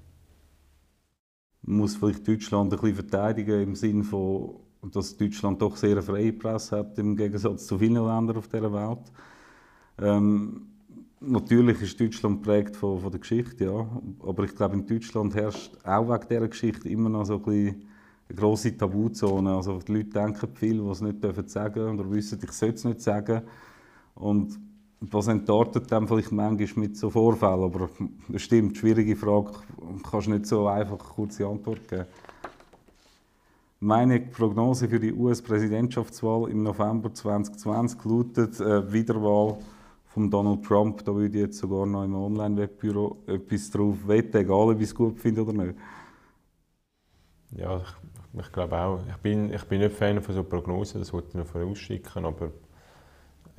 muss 1.69 1.95
vielleicht 1.95 2.27
Deutschland 2.27 2.73
ein 2.73 2.79
bisschen 2.79 2.95
verteidigen 2.95 3.61
im 3.61 3.75
Sinne 3.75 4.03
von, 4.03 4.55
dass 4.91 5.15
Deutschland 5.15 5.61
doch 5.61 5.75
sehr 5.77 5.91
eine 5.91 6.01
freie 6.01 6.33
Presse 6.33 6.77
hat 6.77 6.97
im 6.97 7.15
Gegensatz 7.15 7.67
zu 7.67 7.77
vielen 7.77 8.05
Ländern 8.05 8.37
auf 8.37 8.47
dieser 8.47 8.73
Welt. 8.73 9.11
Ähm, 9.99 10.67
natürlich 11.19 11.81
ist 11.81 11.99
Deutschland 11.99 12.41
prägt 12.41 12.75
von, 12.75 12.99
von 12.99 13.11
der 13.11 13.19
Geschichte, 13.19 13.65
ja. 13.65 13.87
aber 14.19 14.43
ich 14.45 14.55
glaube, 14.55 14.75
in 14.75 14.87
Deutschland 14.87 15.35
herrscht 15.35 15.77
auch 15.83 16.09
wegen 16.09 16.27
dieser 16.27 16.47
Geschichte 16.47 16.89
immer 16.89 17.09
noch 17.09 17.25
so 17.25 17.35
ein 17.35 17.41
bisschen 17.43 17.85
eine 18.29 18.35
grosse 18.35 18.75
Tabuzone. 18.75 19.55
Also 19.55 19.79
die 19.79 19.93
Leute 19.93 20.09
denken 20.09 20.49
viel, 20.55 20.83
was 20.85 20.99
sie 20.99 21.05
nicht 21.05 21.49
sagen 21.49 21.73
dürfen 21.73 21.99
oder 21.99 22.11
wissen, 22.11 22.39
ich 22.41 22.51
sollte 22.51 22.75
es 22.75 22.83
nicht 22.85 23.01
sagen. 23.01 23.41
Und 24.15 24.59
was 25.01 25.27
entartet 25.27 25.91
dann 25.91 26.07
vielleicht 26.07 26.31
manchmal 26.31 26.87
mit 26.87 26.97
so 26.97 27.09
Vorfällen, 27.09 27.63
aber 27.63 27.89
das 28.27 28.41
stimmt, 28.41 28.77
schwierige 28.77 29.15
Frage, 29.15 29.51
kannst 30.09 30.27
du 30.27 30.31
nicht 30.31 30.45
so 30.45 30.67
einfach 30.67 30.99
eine 30.99 31.09
kurze 31.15 31.47
Antwort 31.47 31.87
geben. 31.87 32.05
Meine 33.81 34.19
Prognose 34.19 34.89
für 34.89 34.99
die 34.99 35.13
US-Präsidentschaftswahl 35.13 36.49
im 36.51 36.63
November 36.63 37.13
2020 37.13 38.03
lautet 38.03 38.59
äh, 38.59 38.91
Wiederwahl 38.91 39.57
von 40.07 40.29
Donald 40.29 40.65
Trump. 40.65 41.05
Da 41.05 41.15
würde 41.15 41.37
ich 41.37 41.43
jetzt 41.45 41.59
sogar 41.59 41.85
noch 41.85 42.03
im 42.03 42.13
Online-Webbüro 42.13 43.19
etwas 43.27 43.71
drauf 43.71 43.95
wetten, 44.05 44.35
egal 44.35 44.71
ob 44.71 44.77
ich 44.77 44.83
es 44.89 44.95
gut 44.95 45.17
finde 45.17 45.43
oder 45.43 45.53
nicht. 45.53 45.75
Ja, 47.51 47.77
ich, 47.81 48.39
ich 48.39 48.51
glaube 48.51 48.77
auch. 48.77 48.99
Ich 49.09 49.17
bin, 49.17 49.53
ich 49.53 49.63
bin 49.65 49.79
nicht 49.81 49.95
Fan 49.95 50.21
von 50.21 50.35
so 50.35 50.43
Prognosen, 50.43 50.99
das 51.01 51.13
wollte 51.13 51.29
ich 51.29 51.35
noch 51.35 51.47
vorausschicken, 51.47 52.25
aber 52.25 52.51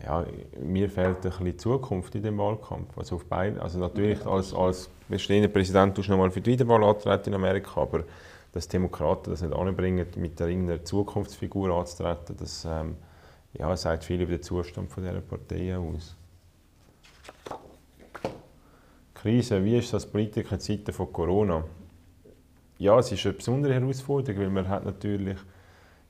ja, 0.04 0.25
mir 0.59 0.88
fehlt 0.88 1.16
ein 1.16 1.30
bisschen 1.30 1.59
Zukunft 1.59 2.14
in 2.14 2.23
dem 2.23 2.38
Wahlkampf. 2.38 2.97
Also, 2.97 3.16
auf 3.16 3.25
beiden, 3.25 3.61
also 3.61 3.78
natürlich 3.78 4.25
als, 4.26 4.54
als 4.54 4.90
bestehender 5.09 5.49
Präsident 5.49 5.95
tust 5.95 6.09
du 6.09 6.12
nochmal 6.12 6.30
für 6.30 6.40
die 6.40 6.52
Wiederwahl 6.52 6.83
antreten 6.85 7.30
in 7.30 7.35
Amerika, 7.35 7.80
aber 7.80 8.04
dass 8.52 8.69
Demokraten 8.69 9.30
das 9.30 9.42
nicht 9.42 9.54
anbringen, 9.54 10.07
mit 10.16 10.40
einer 10.40 10.85
Zukunftsfigur 10.85 11.71
anzutreten, 11.71 12.37
das 12.38 12.64
ähm, 12.64 12.97
ja, 13.52 13.76
sagt 13.76 14.04
viel 14.04 14.21
über 14.21 14.33
den 14.33 14.42
Zustand 14.42 14.90
von 14.90 15.04
dieser 15.04 15.21
Partei 15.21 15.76
aus. 15.76 16.16
Krise, 19.14 19.62
wie 19.64 19.76
ist 19.76 19.92
das 19.92 20.07
Politiker 20.07 20.54
in 20.54 20.61
Zeiten 20.61 20.92
von 20.92 21.12
Corona? 21.12 21.64
Ja, 22.78 22.99
es 22.99 23.12
ist 23.12 23.26
eine 23.26 23.35
besondere 23.35 23.75
Herausforderung, 23.75 24.40
weil 24.40 24.50
man 24.50 24.69
hat 24.69 24.85
natürlich 24.85 25.37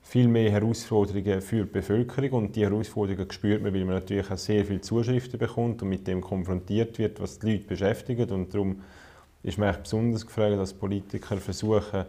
viel 0.01 0.27
mehr 0.27 0.51
Herausforderungen 0.51 1.41
für 1.41 1.63
die 1.63 1.71
Bevölkerung. 1.71 2.31
Und 2.31 2.55
die 2.55 2.63
Herausforderungen 2.63 3.31
spürt 3.31 3.61
man, 3.61 3.73
weil 3.73 3.85
man 3.85 3.95
natürlich 3.95 4.29
auch 4.29 4.37
sehr 4.37 4.65
viele 4.65 4.81
Zuschriften 4.81 5.39
bekommt 5.39 5.81
und 5.81 5.89
mit 5.89 6.07
dem 6.07 6.21
konfrontiert 6.21 6.97
wird, 6.99 7.21
was 7.21 7.39
die 7.39 7.51
Leute 7.51 7.67
beschäftigt 7.67 8.31
und 8.31 8.53
darum 8.53 8.81
ist 9.43 9.57
man 9.57 9.75
besonders 9.81 10.25
gefragt, 10.25 10.57
dass 10.57 10.73
Politiker 10.73 11.37
versuchen, 11.37 12.05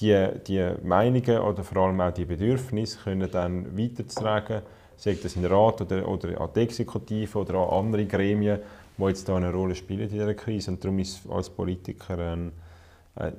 die, 0.00 0.28
die 0.46 0.72
Meinungen 0.82 1.38
oder 1.38 1.62
vor 1.62 1.82
allem 1.82 2.00
auch 2.00 2.12
die 2.12 2.24
Bedürfnisse 2.24 2.98
können 3.04 3.30
dann 3.30 3.76
weiterzutragen, 3.76 4.62
sei 4.96 5.16
das 5.22 5.36
in 5.36 5.42
den 5.42 5.52
Rat 5.52 5.82
oder, 5.82 6.08
oder 6.08 6.40
an 6.40 6.50
die 6.54 6.60
Exekutive 6.60 7.38
oder 7.38 7.54
an 7.54 7.86
andere 7.86 8.06
Gremien, 8.06 8.58
die 8.96 9.04
jetzt 9.04 9.28
da 9.28 9.36
eine 9.36 9.52
Rolle 9.52 9.74
spielen 9.74 10.00
in 10.00 10.08
dieser 10.08 10.34
Krise. 10.34 10.70
Und 10.70 10.82
darum 10.82 10.98
ist 10.98 11.24
es 11.24 11.30
als 11.30 11.50
Politiker 11.50 12.18
ein, 12.18 12.52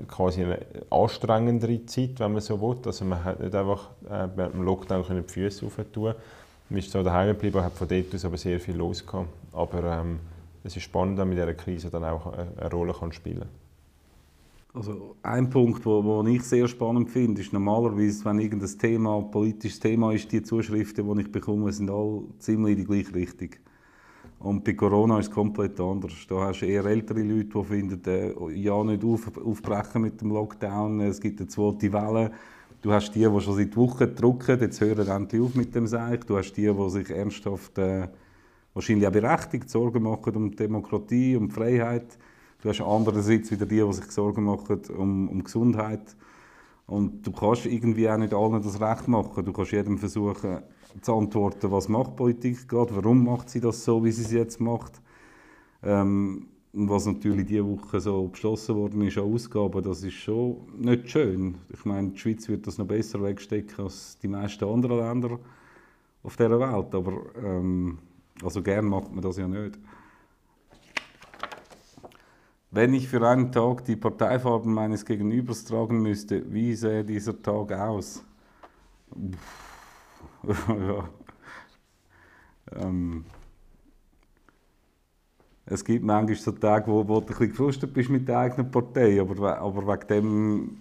quasi 0.07 0.43
eine 0.43 0.59
anstrengendere 0.89 1.85
Zeit, 1.85 2.19
wenn 2.19 2.33
man 2.33 2.41
so 2.41 2.61
will. 2.61 2.77
Also 2.85 3.05
man 3.05 3.23
hat 3.23 3.39
nicht 3.39 3.55
einfach 3.55 3.89
äh, 4.09 4.27
beim 4.27 4.61
Lockdown 4.61 5.05
können 5.05 5.25
die 5.27 5.33
Füße 5.33 5.65
aufentun. 5.65 6.13
Man 6.69 6.79
ist 6.79 6.91
so 6.91 7.03
daheim 7.03 7.29
geblieben, 7.29 7.63
hat 7.63 7.73
von 7.73 7.87
dort 7.87 8.13
aus 8.13 8.25
aber 8.25 8.37
sehr 8.37 8.59
viel 8.59 8.75
los 8.75 9.05
gehabt. 9.05 9.29
Aber 9.51 9.83
ähm, 9.83 10.19
es 10.63 10.75
ist 10.75 10.83
spannend, 10.83 11.17
dass 11.17 11.25
man 11.25 11.37
in 11.37 11.43
dieser 11.43 11.53
Krise 11.55 11.89
dann 11.89 12.03
auch 12.03 12.33
eine, 12.33 12.47
eine 12.57 12.71
Rolle 12.71 12.93
kann 12.93 13.11
spielen. 13.11 13.45
Also 14.73 15.15
ein 15.21 15.51
Punkt, 15.51 15.85
wo 15.85 16.23
ich 16.25 16.43
sehr 16.43 16.67
spannend 16.67 17.09
finde, 17.11 17.41
ist 17.41 17.53
normalerweise, 17.53 18.25
wenn 18.25 18.39
irgendein 18.39 18.75
Thema, 18.79 19.21
politisches 19.21 19.79
Thema 19.79 20.13
ist, 20.13 20.31
die 20.31 20.41
Zuschriften, 20.41 21.13
die 21.13 21.21
ich 21.21 21.31
bekomme, 21.31 21.71
sind 21.71 21.91
alle 21.91 22.23
ziemlich 22.39 22.71
in 22.71 22.77
die 22.79 22.85
gleiche 22.85 23.13
Richtung. 23.13 23.49
Und 24.43 24.63
bei 24.63 24.73
Corona 24.73 25.19
ist 25.19 25.29
es 25.29 25.33
komplett 25.33 25.79
anders. 25.79 26.13
Da 26.27 26.35
hast 26.47 26.61
du 26.61 26.65
eher 26.65 26.85
ältere 26.85 27.23
Leute, 27.23 27.49
die 27.57 27.63
finden, 27.63 28.01
äh, 28.05 28.53
ja, 28.53 28.83
nicht 28.83 29.03
auf, 29.03 29.37
aufbrechen 29.37 30.01
mit 30.01 30.21
dem 30.21 30.31
Lockdown, 30.31 30.99
es 31.01 31.19
gibt 31.19 31.39
eine 31.39 31.47
zweite 31.47 31.91
Welle. 31.91 32.31
Du 32.81 32.91
hast 32.91 33.13
die, 33.13 33.25
die 33.25 33.41
schon 33.41 33.55
seit 33.55 33.75
Wochen 33.77 34.13
drucken, 34.13 34.59
jetzt 34.59 34.81
hören 34.81 35.07
endlich 35.07 35.41
auf 35.41 35.55
mit 35.55 35.73
dem 35.73 35.87
Seich. 35.87 36.19
Du 36.25 36.37
hast 36.37 36.53
die, 36.53 36.71
die 36.71 36.89
sich 36.89 37.09
ernsthaft, 37.09 37.77
äh, 37.77 38.09
wahrscheinlich 38.73 39.07
auch 39.07 39.11
berechtigt, 39.11 39.69
Sorgen 39.69 40.03
machen 40.03 40.35
um 40.35 40.55
Demokratie, 40.55 41.37
um 41.37 41.49
Freiheit 41.49 42.17
Du 42.63 42.69
hast 42.69 42.79
andererseits 42.79 43.51
wieder 43.51 43.65
die, 43.65 43.81
die 43.81 43.93
sich 43.93 44.09
Sorgen 44.09 44.45
machen 44.45 44.79
um, 44.97 45.27
um 45.27 45.43
Gesundheit. 45.43 46.15
Und 46.85 47.25
du 47.25 47.31
kannst 47.31 47.65
irgendwie 47.65 48.09
auch 48.09 48.17
nicht 48.17 48.33
allen 48.33 48.61
das 48.61 48.79
Recht 48.81 49.07
machen. 49.07 49.45
Du 49.45 49.53
kannst 49.53 49.71
jedem 49.71 49.97
versuchen 49.97 50.59
zu 51.01 51.15
antworten, 51.15 51.71
was 51.71 51.89
macht 51.89 52.15
Politik 52.15 52.67
gerade, 52.67 52.95
warum 52.95 53.23
macht 53.23 53.49
sie 53.49 53.59
das 53.59 53.83
so, 53.83 54.03
wie 54.03 54.11
sie 54.11 54.23
es 54.23 54.31
jetzt 54.31 54.59
macht. 54.59 55.01
Ähm, 55.81 56.47
was 56.73 57.05
natürlich 57.05 57.45
diese 57.45 57.65
Woche 57.65 57.99
so 57.99 58.27
beschlossen 58.27 58.75
worden 58.75 59.01
ist 59.01 59.17
an 59.17 59.25
Ausgaben, 59.25 59.83
das 59.83 60.03
ist 60.03 60.13
schon 60.13 60.57
nicht 60.79 61.09
schön. 61.09 61.55
Ich 61.71 61.85
meine, 61.85 62.09
die 62.09 62.17
Schweiz 62.17 62.47
wird 62.47 62.65
das 62.65 62.79
noch 62.79 62.87
besser 62.87 63.21
wegstecken 63.21 63.85
als 63.85 64.17
die 64.17 64.27
meisten 64.27 64.65
anderen 64.65 64.97
Länder 64.97 65.39
auf 66.23 66.35
dieser 66.35 66.59
Welt. 66.59 66.95
Aber 66.95 67.13
ähm, 67.43 67.99
also 68.43 68.63
gern 68.63 68.85
macht 68.85 69.13
man 69.13 69.21
das 69.21 69.37
ja 69.37 69.47
nicht. 69.47 69.77
Wenn 72.73 72.95
ich 72.95 73.07
für 73.07 73.21
einen 73.27 73.51
Tag 73.51 73.85
die 73.85 73.95
Parteifarben 73.95 74.73
meines 74.73 75.05
Gegenübers 75.05 75.63
tragen 75.63 76.01
müsste, 76.01 76.51
wie 76.51 76.73
sähe 76.73 77.03
dieser 77.03 77.39
Tag 77.39 77.71
aus? 77.71 78.23
ja. 80.43 81.09
ähm. 82.75 83.25
Es 85.67 85.85
gibt 85.85 86.03
manchmal 86.03 86.35
so 86.35 86.51
Tage, 86.51 86.87
wo, 86.87 87.07
wo 87.07 87.19
du 87.19 87.25
ein 87.25 87.25
bisschen 87.27 87.49
gefrustet 87.49 87.93
bist 87.93 88.09
mit 88.09 88.27
der 88.27 88.39
eigenen 88.39 88.71
Partei, 88.71 89.21
aber, 89.21 89.59
aber 89.59 89.87
wegen 89.87 90.07
dem, 90.07 90.77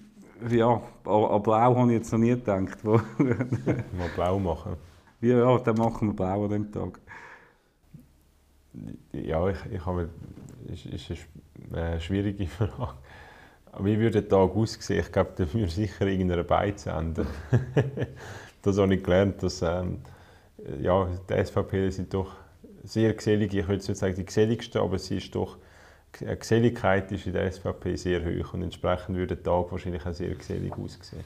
ja, 0.49 0.81
an 1.05 1.43
Blau 1.43 1.77
habe 1.77 1.93
ich 1.93 1.99
jetzt 1.99 2.11
noch 2.11 2.19
nie 2.19 2.31
gedacht. 2.31 2.83
Mal 2.83 3.03
blau 4.15 4.39
machen. 4.39 4.77
Ja, 5.21 5.59
dann 5.59 5.77
machen 5.77 6.09
wir 6.09 6.15
blau 6.15 6.45
an 6.45 6.51
dem 6.51 6.73
Tag. 6.73 6.99
Ja, 9.13 9.49
ich, 9.49 9.59
ich 9.71 9.85
habe 9.85 10.09
ist, 10.69 10.87
ist 10.87 11.11
eine 11.73 12.01
schwierige 12.01 12.47
Frage. 12.49 12.95
Wie 13.79 13.99
würde 13.99 14.23
der 14.23 14.29
Tag 14.29 14.55
aussehen? 14.55 15.01
Ich 15.01 15.13
glaube, 15.13 15.33
da 15.37 15.53
würde 15.53 15.71
sicher 15.71 16.07
irgendeine 16.07 16.45
Beiz 16.45 16.87
enden. 16.87 17.27
das 18.63 18.79
habe 18.79 18.95
ich 18.95 19.03
gelernt, 19.03 19.43
dass 19.43 19.63
ähm, 19.63 20.01
ja, 20.81 21.09
die 21.29 21.45
SVP 21.45 21.91
sind 21.91 22.13
doch 22.13 22.35
sehr 22.85 23.15
gesellig. 23.15 23.55
Ich 23.55 23.67
würde 23.67 23.85
nicht 23.85 23.97
sagen 23.97 24.15
die 24.15 24.27
geselligsten, 24.27 24.81
aber 24.81 24.99
sie 24.99 25.17
ist 25.17 25.35
doch, 25.35 25.57
die 26.21 26.27
Geselligkeit 26.27 27.11
ist 27.13 27.27
in 27.27 27.33
der 27.33 27.51
SVP 27.51 27.97
sehr 27.97 28.21
hoch 28.25 28.53
und 28.53 28.63
entsprechend 28.63 29.17
würde 29.17 29.37
der 29.37 29.45
Tag 29.45 29.73
wahrscheinlich 29.73 30.05
auch 30.05 30.13
sehr 30.13 30.35
gesellig 30.35 30.73
aussehen. 30.73 31.25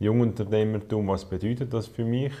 Jungunternehmertum, 0.00 1.06
was 1.08 1.24
bedeutet 1.24 1.72
das 1.72 1.86
für 1.86 2.04
mich? 2.04 2.32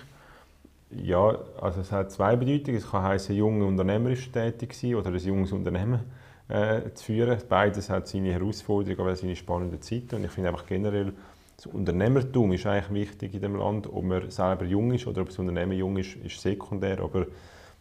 Ja, 0.90 1.38
also 1.60 1.80
es 1.80 1.90
hat 1.90 2.12
zwei 2.12 2.36
Bedeutungen. 2.36 2.78
Es 2.78 2.90
kann 2.90 3.02
heißen, 3.02 3.34
junge 3.34 3.64
unternehmerisch 3.64 4.30
tätig 4.30 4.74
sein 4.74 4.94
oder 4.94 5.10
ein 5.10 5.18
junges 5.18 5.52
Unternehmen 5.52 6.00
äh, 6.48 6.92
zu 6.94 7.04
führen. 7.04 7.38
Beides 7.48 7.90
hat 7.90 8.06
seine 8.06 8.32
Herausforderungen, 8.32 9.00
aber 9.00 9.16
seine 9.16 9.34
spannenden 9.34 9.82
Zeiten. 9.82 10.16
Und 10.16 10.24
ich 10.24 10.30
finde 10.30 10.50
einfach 10.50 10.66
generell, 10.66 11.12
das 11.56 11.66
Unternehmertum 11.66 12.52
ist 12.52 12.66
eigentlich 12.66 13.08
wichtig 13.08 13.34
in 13.34 13.40
dem 13.40 13.56
Land. 13.56 13.88
Ob 13.92 14.04
man 14.04 14.30
selber 14.30 14.64
jung 14.64 14.92
ist 14.92 15.06
oder 15.06 15.22
ob 15.22 15.28
das 15.28 15.38
Unternehmen 15.38 15.72
jung 15.72 15.96
ist, 15.96 16.16
ist 16.16 16.40
sekundär. 16.40 17.00
Aber 17.00 17.26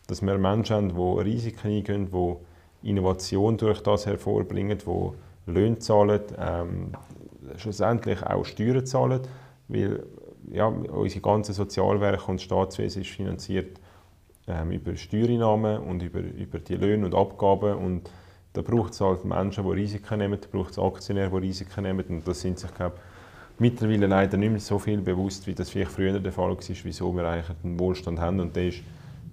dass 0.08 0.22
wir 0.22 0.38
Menschen 0.38 0.76
haben, 0.76 0.90
die 0.90 1.22
Risiken 1.30 1.68
eingehen, 1.68 2.10
die 2.12 2.90
Innovation 2.90 3.58
durch 3.58 3.82
das 3.82 4.06
hervorbringen, 4.06 4.78
die 4.80 5.52
Löhne 5.52 5.80
zahlen, 5.80 6.22
ähm, 6.40 6.92
schlussendlich 7.58 8.24
auch 8.24 8.46
Steuern 8.46 8.86
zahlen, 8.86 9.22
weil 9.68 10.04
ja, 10.52 10.68
unsere 10.68 11.22
ganze 11.22 11.54
Sozialwerke 11.54 12.32
und 12.32 12.42
Staatswesen 12.42 13.02
ist 13.02 13.12
finanziert 13.12 13.80
ähm, 14.48 14.72
über 14.72 14.96
Steuereinnahmen 14.96 15.80
und 15.80 16.04
über, 16.04 16.20
über 16.20 16.60
die 16.60 16.76
Löhne 16.76 17.06
und 17.06 17.16
Abgaben. 17.16 17.76
Und 17.76 18.10
da 18.54 18.62
braucht 18.62 18.94
es 18.94 19.02
halt 19.02 19.26
Menschen, 19.26 19.64
die 19.66 19.72
Risiken 19.72 20.20
nehmen, 20.20 20.40
da 20.40 20.48
braucht 20.52 20.72
es 20.72 20.80
Aktionäre, 20.80 21.30
die 21.42 21.48
Risiken 21.48 21.84
nehmen. 21.84 22.06
Und 22.08 22.28
das 22.28 22.42
sind 22.42 22.60
sich 22.60 22.74
glaube 22.74 22.96
mittlerweile 23.58 24.08
leider 24.08 24.38
nicht 24.38 24.52
mehr 24.52 24.60
so 24.60 24.80
viel 24.80 25.02
bewusst, 25.02 25.48
wie 25.48 25.56
das 25.56 25.70
vielleicht 25.70 25.92
früher 25.92 26.20
der 26.20 26.32
Fall 26.32 26.50
war, 26.50 26.58
wieso 26.58 27.16
wir 27.16 27.26
eigentlich 27.26 27.58
einen 27.64 27.80
Wohlstand 27.80 28.20
haben. 28.20 28.40
Und 28.40 28.56
der 28.56 28.68
ist 28.68 28.80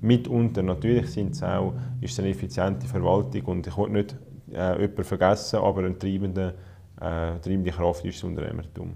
mitunter, 0.01 0.63
natürlich 0.63 1.11
sind 1.11 1.43
auch, 1.43 1.75
ist 2.01 2.13
es 2.13 2.19
eine 2.19 2.31
effiziente 2.31 2.87
Verwaltung. 2.87 3.43
Und 3.47 3.67
ich 3.67 3.77
will 3.77 3.91
nicht 3.91 4.17
äh, 4.53 4.81
jemanden 4.81 5.05
vergessen, 5.05 5.57
aber 5.57 5.85
eine 5.85 5.99
treibende, 5.99 6.55
äh, 7.01 7.39
treibende 7.39 7.71
Kraft 7.71 8.05
ist 8.05 8.19
das 8.19 8.25
Unternehmertum. 8.25 8.95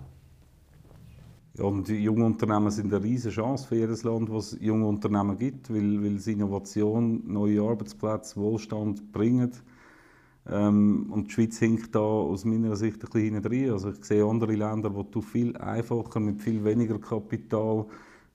Und 1.58 1.88
junge 1.88 2.26
Unternehmen 2.26 2.70
sind 2.70 2.92
eine 2.92 3.02
riesige 3.02 3.34
Chance 3.34 3.66
für 3.66 3.76
jedes 3.76 4.02
Land, 4.02 4.30
wo 4.30 4.38
es 4.38 4.58
junge 4.60 4.86
Unternehmen 4.86 5.38
gibt, 5.38 5.72
weil, 5.72 6.02
weil 6.02 6.18
sie 6.18 6.32
Innovation, 6.32 7.22
neue 7.26 7.62
Arbeitsplätze, 7.62 8.38
Wohlstand 8.38 9.10
bringen. 9.10 9.52
Ähm, 10.48 11.06
und 11.10 11.28
die 11.28 11.30
Schweiz 11.32 11.58
hinkt 11.58 11.94
da 11.94 12.00
aus 12.00 12.44
meiner 12.44 12.76
Sicht 12.76 13.02
ein 13.02 13.10
bisschen 13.10 13.42
hinten 13.42 13.72
Also 13.72 13.90
ich 13.90 14.04
sehe 14.04 14.24
andere 14.24 14.54
Länder, 14.54 14.94
wo 14.94 15.02
du 15.02 15.22
viel 15.22 15.56
einfacher, 15.56 16.20
mit 16.20 16.42
viel 16.42 16.62
weniger 16.62 16.98
Kapital, 16.98 17.86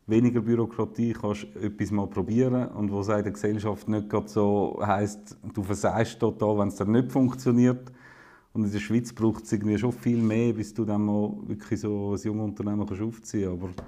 weniger 0.08 0.42
Bürokratie 0.42 1.14
kannst 1.14 1.46
etwas 1.56 1.92
mal 1.92 2.08
probieren. 2.08 2.70
Und 2.70 2.92
wo 2.92 3.02
es 3.02 3.08
der 3.08 3.22
Gesellschaft 3.24 3.88
nicht 3.88 4.12
so 4.30 4.80
heisst, 4.82 5.38
du 5.54 5.62
versagst 5.62 6.20
total, 6.20 6.58
wenn 6.58 6.70
es 6.70 6.76
dann 6.76 6.92
nicht 6.92 7.12
funktioniert 7.12 7.92
und 8.54 8.66
in 8.66 8.72
der 8.72 8.80
Schweiz 8.80 9.14
braucht 9.14 9.44
es 9.44 9.52
irgendwie 9.52 9.78
schon 9.78 9.92
viel 9.94 10.22
mehr, 10.22 10.54
bis 10.54 10.74
du 10.74 10.84
dann 10.84 11.06
mal 11.06 11.34
wirklich 11.44 11.80
so 11.80 12.14
ein 12.14 12.20
junges 12.22 12.44
Unternehmen 12.44 12.86
kannst 12.86 13.02
aufziehen 13.02 13.60
kannst. 13.60 13.80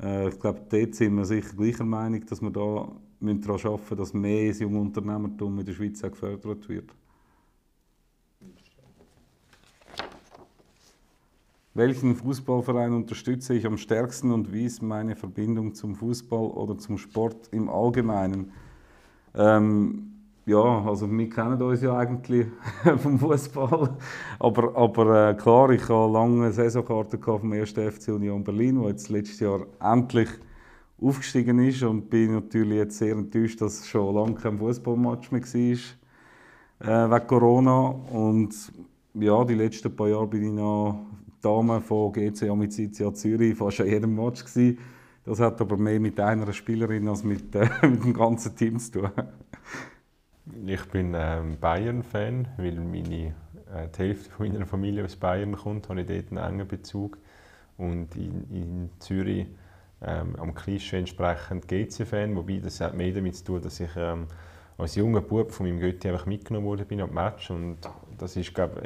Aber 0.00 0.08
äh, 0.08 0.28
ich 0.28 0.38
glaube, 0.38 0.60
dort 0.68 0.94
sind 0.94 1.14
wir 1.14 1.24
sicher 1.24 1.56
gleicher 1.56 1.84
Meinung, 1.84 2.24
dass 2.26 2.42
wir 2.42 2.50
da 2.50 2.60
daran 3.20 3.42
arbeiten 3.42 3.80
müssen, 3.80 3.96
dass 3.96 4.14
mehr 4.14 4.48
das 4.48 4.60
junge 4.60 4.80
Unternehmertum 4.80 5.58
in 5.58 5.66
der 5.66 5.72
Schweiz 5.72 6.04
auch 6.04 6.10
gefördert 6.10 6.68
wird. 6.68 6.94
Welchen 11.76 12.14
Fußballverein 12.14 12.92
unterstütze 12.92 13.54
ich 13.54 13.66
am 13.66 13.78
stärksten 13.78 14.30
und 14.30 14.52
wie 14.52 14.64
ist 14.64 14.80
meine 14.80 15.16
Verbindung 15.16 15.74
zum 15.74 15.96
Fußball 15.96 16.46
oder 16.50 16.78
zum 16.78 16.98
Sport 16.98 17.48
im 17.50 17.68
Allgemeinen? 17.68 18.52
Ähm, 19.34 20.13
ja, 20.46 20.84
also 20.84 21.10
wir 21.10 21.30
kennen 21.30 21.60
uns 21.60 21.82
ja 21.82 21.96
eigentlich 21.96 22.46
vom 22.98 23.18
Fußball, 23.18 23.96
aber, 24.38 24.76
aber 24.76 25.30
äh, 25.30 25.34
klar, 25.34 25.70
ich 25.70 25.88
habe 25.88 26.12
lange 26.12 26.52
Saisonkarte 26.52 27.18
vom 27.18 27.52
1. 27.52 27.70
FC 27.72 28.08
Union 28.08 28.44
Berlin, 28.44 28.80
wo 28.80 28.88
jetzt 28.88 29.08
letztes 29.08 29.40
Jahr 29.40 29.66
endlich 29.80 30.28
aufgestiegen 31.00 31.58
ist 31.60 31.82
und 31.82 32.10
bin 32.10 32.34
natürlich 32.34 32.78
jetzt 32.78 32.98
sehr 32.98 33.12
enttäuscht, 33.12 33.60
dass 33.60 33.86
schon 33.86 34.14
lange 34.14 34.34
kein 34.34 34.58
Fußballmatch 34.58 35.32
mehr 35.32 35.42
war 35.42 37.08
äh, 37.08 37.10
wegen 37.10 37.26
Corona 37.26 37.86
und 38.12 38.54
ja, 39.14 39.44
die 39.44 39.54
letzten 39.54 39.94
paar 39.94 40.08
Jahre 40.08 40.26
bin 40.26 40.44
ich 40.44 40.52
noch 40.52 41.06
Dame 41.40 41.80
von 41.80 42.12
GC 42.12 42.48
Amicizia 42.48 43.12
Zürich 43.12 43.56
fast 43.56 43.80
an 43.80 43.86
jedem 43.86 44.14
Match 44.14 44.44
gewesen. 44.44 44.78
Das 45.24 45.40
hat 45.40 45.60
aber 45.60 45.76
mehr 45.78 46.00
mit 46.00 46.20
einer 46.20 46.52
Spielerin 46.52 47.08
als 47.08 47.24
mit, 47.24 47.54
äh, 47.54 47.68
mit 47.88 48.04
dem 48.04 48.12
ganzen 48.12 48.54
Team 48.56 48.78
zu 48.78 48.92
tun. 48.92 49.10
Ich 50.66 50.84
bin 50.90 51.14
ähm, 51.16 51.56
Bayern-Fan, 51.58 52.48
weil 52.58 52.74
meine, 52.74 53.34
äh, 53.72 53.88
die 53.96 53.98
Hälfte 53.98 54.30
meiner 54.38 54.66
Familie 54.66 55.04
aus 55.04 55.16
Bayern 55.16 55.56
kommt, 55.56 55.88
habe 55.88 56.02
ich 56.02 56.06
dort 56.06 56.30
einen 56.30 56.54
engen 56.54 56.68
Bezug. 56.68 57.18
Und 57.78 58.14
in, 58.14 58.44
in 58.50 58.90
Zürich 58.98 59.46
ähm, 60.02 60.36
am 60.36 60.54
Klischee 60.54 60.98
entsprechend 60.98 61.66
GC-Fan, 61.66 62.36
wobei 62.36 62.58
das 62.58 62.80
hat 62.80 62.94
mehr 62.94 63.12
damit 63.12 63.36
zu 63.36 63.44
tun, 63.44 63.62
dass 63.62 63.80
ich 63.80 63.90
ähm, 63.96 64.26
als 64.76 64.96
junger 64.96 65.22
Bub 65.22 65.50
von 65.50 65.66
meinem 65.66 65.80
Götti 65.80 66.08
einfach 66.08 66.26
mitgenommen 66.26 66.66
wurde 66.66 66.84
bin 66.84 67.00
am 67.00 67.14
Match 67.14 67.50
und 67.50 67.78
das 68.18 68.36
ist, 68.36 68.52
glaub, 68.54 68.80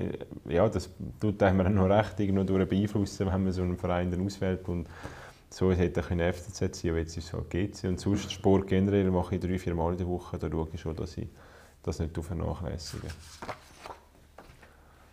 ja, 0.49 0.69
das 0.69 0.91
tut 1.19 1.43
einem 1.43 1.75
noch 1.75 1.89
recht 1.89 2.21
irgendwo 2.21 2.45
durch 2.45 2.69
beeinflussen, 2.69 3.27
wenn 3.27 3.43
man 3.43 3.53
so 3.53 3.63
einen 3.63 3.77
Verein 3.77 4.11
dann 4.11 4.25
auswählt 4.25 4.69
und 4.69 4.89
so 5.51 5.73
hätte 5.73 6.01
ich 6.01 6.11
eine 6.11 6.33
FCZ 6.33 6.59
sein, 6.77 6.91
aber 6.91 7.01
jetzt 7.01 7.17
ist 7.17 7.27
es 7.27 7.33
halt 7.33 7.51
GC. 7.51 7.85
Und 7.89 7.99
sonst 7.99 8.31
Sport 8.31 8.67
generell 8.67 9.11
mache 9.11 9.37
ich 9.37 9.41
drei, 9.41 9.59
vier 9.59 9.75
Mal 9.75 9.93
in 9.93 9.99
der 9.99 10.07
Woche, 10.07 10.39
da 10.39 10.49
schaue 10.49 10.69
ich 10.73 10.81
schon, 10.81 10.95
dass 10.95 11.17
ich 11.17 11.27
das 11.89 11.99
nicht 11.99 12.17
vernachlässige. 12.17 13.09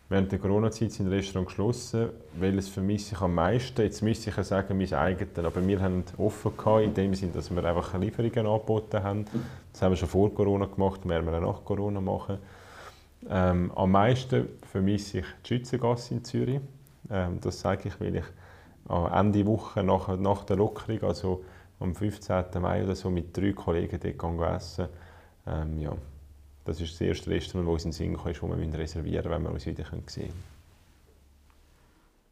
Während 0.08 0.32
der 0.32 0.38
Corona-Zeit 0.38 0.92
sind 0.92 1.08
Restaurants 1.08 1.50
geschlossen. 1.50 2.10
Welches 2.36 2.70
vermisse 2.70 3.16
ich 3.16 3.22
am 3.22 3.34
meisten? 3.34 3.82
Jetzt 3.82 4.04
müsste 4.04 4.30
ich 4.30 4.38
ja 4.38 4.44
sagen, 4.44 4.78
mein 4.78 4.94
eigenes. 4.94 5.38
Aber 5.44 5.66
wir 5.66 5.82
haben 5.82 6.04
offen 6.18 6.56
gehabt, 6.56 6.84
in 6.84 6.94
dem 6.94 7.16
Sinne, 7.16 7.32
dass 7.32 7.50
wir 7.50 7.64
einfach 7.64 8.00
Lieferungen 8.00 8.46
angeboten 8.46 9.02
haben. 9.02 9.26
Das 9.74 9.82
haben 9.82 9.94
wir 9.94 9.98
schon 9.98 10.10
vor 10.10 10.32
Corona 10.32 10.68
gemacht, 10.68 11.08
werden 11.10 11.26
wir 11.26 11.34
auch 11.40 11.56
nach 11.56 11.66
Corona 11.66 12.02
machen. 12.02 12.38
Ähm, 13.28 13.72
am 13.76 13.92
meisten 13.92 14.48
vermisse 14.72 15.20
ich 15.20 15.26
die 15.44 15.48
Schützengasse 15.48 16.14
in 16.14 16.24
Zürich. 16.24 16.60
Ähm, 17.10 17.40
das 17.42 17.60
sage 17.60 17.88
ich, 17.88 18.00
weil 18.00 18.18
ich 18.18 18.26
Ende 18.88 19.46
Woche 19.48 19.84
nach, 19.84 20.16
nach 20.20 20.44
der 20.44 20.58
Lockerung, 20.58 21.02
also 21.02 21.44
am 21.80 21.96
15. 21.96 22.46
Mai 22.62 22.84
oder 22.84 22.96
so, 22.96 23.10
mit 23.10 23.36
drei 23.36 23.54
Kollegen 23.54 24.00
dort 24.00 24.56
essen. 24.56 24.88
Ähm, 25.48 25.80
ja, 25.80 25.94
das 26.66 26.82
ist 26.82 26.94
das 26.94 27.02
erste 27.02 27.30
Restaurant, 27.30 27.68
das 27.68 27.86
uns 27.86 28.00
in 28.00 28.14
den 28.14 28.18
Sinn 28.18 28.34
kam, 28.40 28.50
das 28.50 28.74
wir 28.74 28.80
reservieren 28.80 29.24
müssen, 29.24 29.32
wenn 29.32 29.44
wir 29.44 29.52
uns 29.52 29.66
wieder 29.66 29.86
sehen 29.86 30.04
können. 30.06 30.56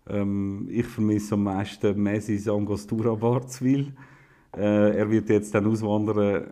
Ähm, 0.10 0.68
ich 0.70 0.86
vermisse 0.86 1.36
am 1.36 1.44
meisten 1.44 2.02
Messis 2.02 2.48
Angostura 2.48 3.14
Barzwil. 3.16 3.94
Äh, 4.56 4.98
er 4.98 5.10
wird 5.10 5.30
jetzt 5.30 5.54
dann 5.56 5.66
auswandern 5.66 6.48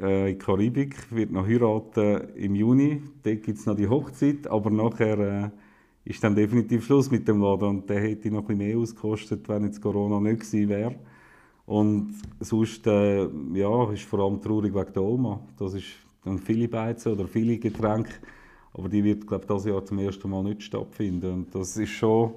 äh, 0.00 0.32
in 0.32 0.38
die 0.38 0.44
Karibik, 0.44 0.96
wird 1.10 1.30
noch 1.30 1.46
heiraten 1.46 2.34
im 2.34 2.54
Juni. 2.54 3.02
Dort 3.22 3.42
gibt 3.42 3.58
es 3.58 3.66
noch 3.66 3.76
die 3.76 3.88
Hochzeit, 3.88 4.46
aber 4.48 4.70
nachher 4.70 5.18
äh, 5.18 5.50
ist 6.04 6.22
dann 6.24 6.34
definitiv 6.34 6.84
Schluss 6.84 7.10
mit 7.10 7.28
dem 7.28 7.40
Laden. 7.40 7.68
Und 7.68 7.90
der 7.90 8.00
hätte 8.00 8.30
noch 8.30 8.48
ein 8.48 8.58
mehr 8.58 8.76
ausgekostet, 8.76 9.48
wenn 9.48 9.64
jetzt 9.64 9.80
Corona 9.80 10.20
nicht 10.20 10.40
gewesen 10.40 10.68
wäre. 10.68 10.94
Und 11.66 12.14
sonst 12.40 12.86
äh, 12.86 13.26
ja, 13.54 13.92
ist 13.92 14.02
vor 14.02 14.18
allem 14.20 14.40
traurig 14.40 14.74
wegen 14.74 14.92
der 14.92 15.02
Oma. 15.02 15.40
Das 15.58 15.74
ist 15.74 16.03
dann 16.24 16.38
viele 16.38 16.68
Beizen 16.68 17.12
oder 17.12 17.26
viele 17.26 17.58
Getränke. 17.58 18.14
Aber 18.72 18.88
die 18.88 19.04
wird, 19.04 19.26
glaube 19.26 19.44
ich, 19.44 19.48
dieses 19.48 19.66
Jahr 19.66 19.84
zum 19.84 19.98
ersten 19.98 20.28
Mal 20.28 20.42
nicht 20.42 20.62
stattfinden. 20.62 21.32
Und 21.32 21.54
das 21.54 21.76
ist 21.76 21.90
schon 21.90 22.32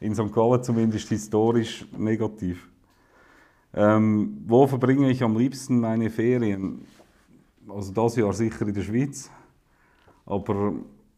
in 0.00 0.14
St. 0.14 0.32
Gallen 0.32 0.62
zumindest 0.62 1.08
historisch 1.08 1.86
negativ. 1.96 2.68
Ähm, 3.74 4.42
wo 4.46 4.66
verbringe 4.66 5.10
ich 5.10 5.22
am 5.22 5.36
liebsten 5.36 5.80
meine 5.80 6.08
Ferien? 6.08 6.82
Also 7.68 7.92
das 7.92 8.16
Jahr 8.16 8.32
sicher 8.32 8.66
in 8.66 8.74
der 8.74 8.82
Schweiz. 8.82 9.30
Aber 10.24 10.74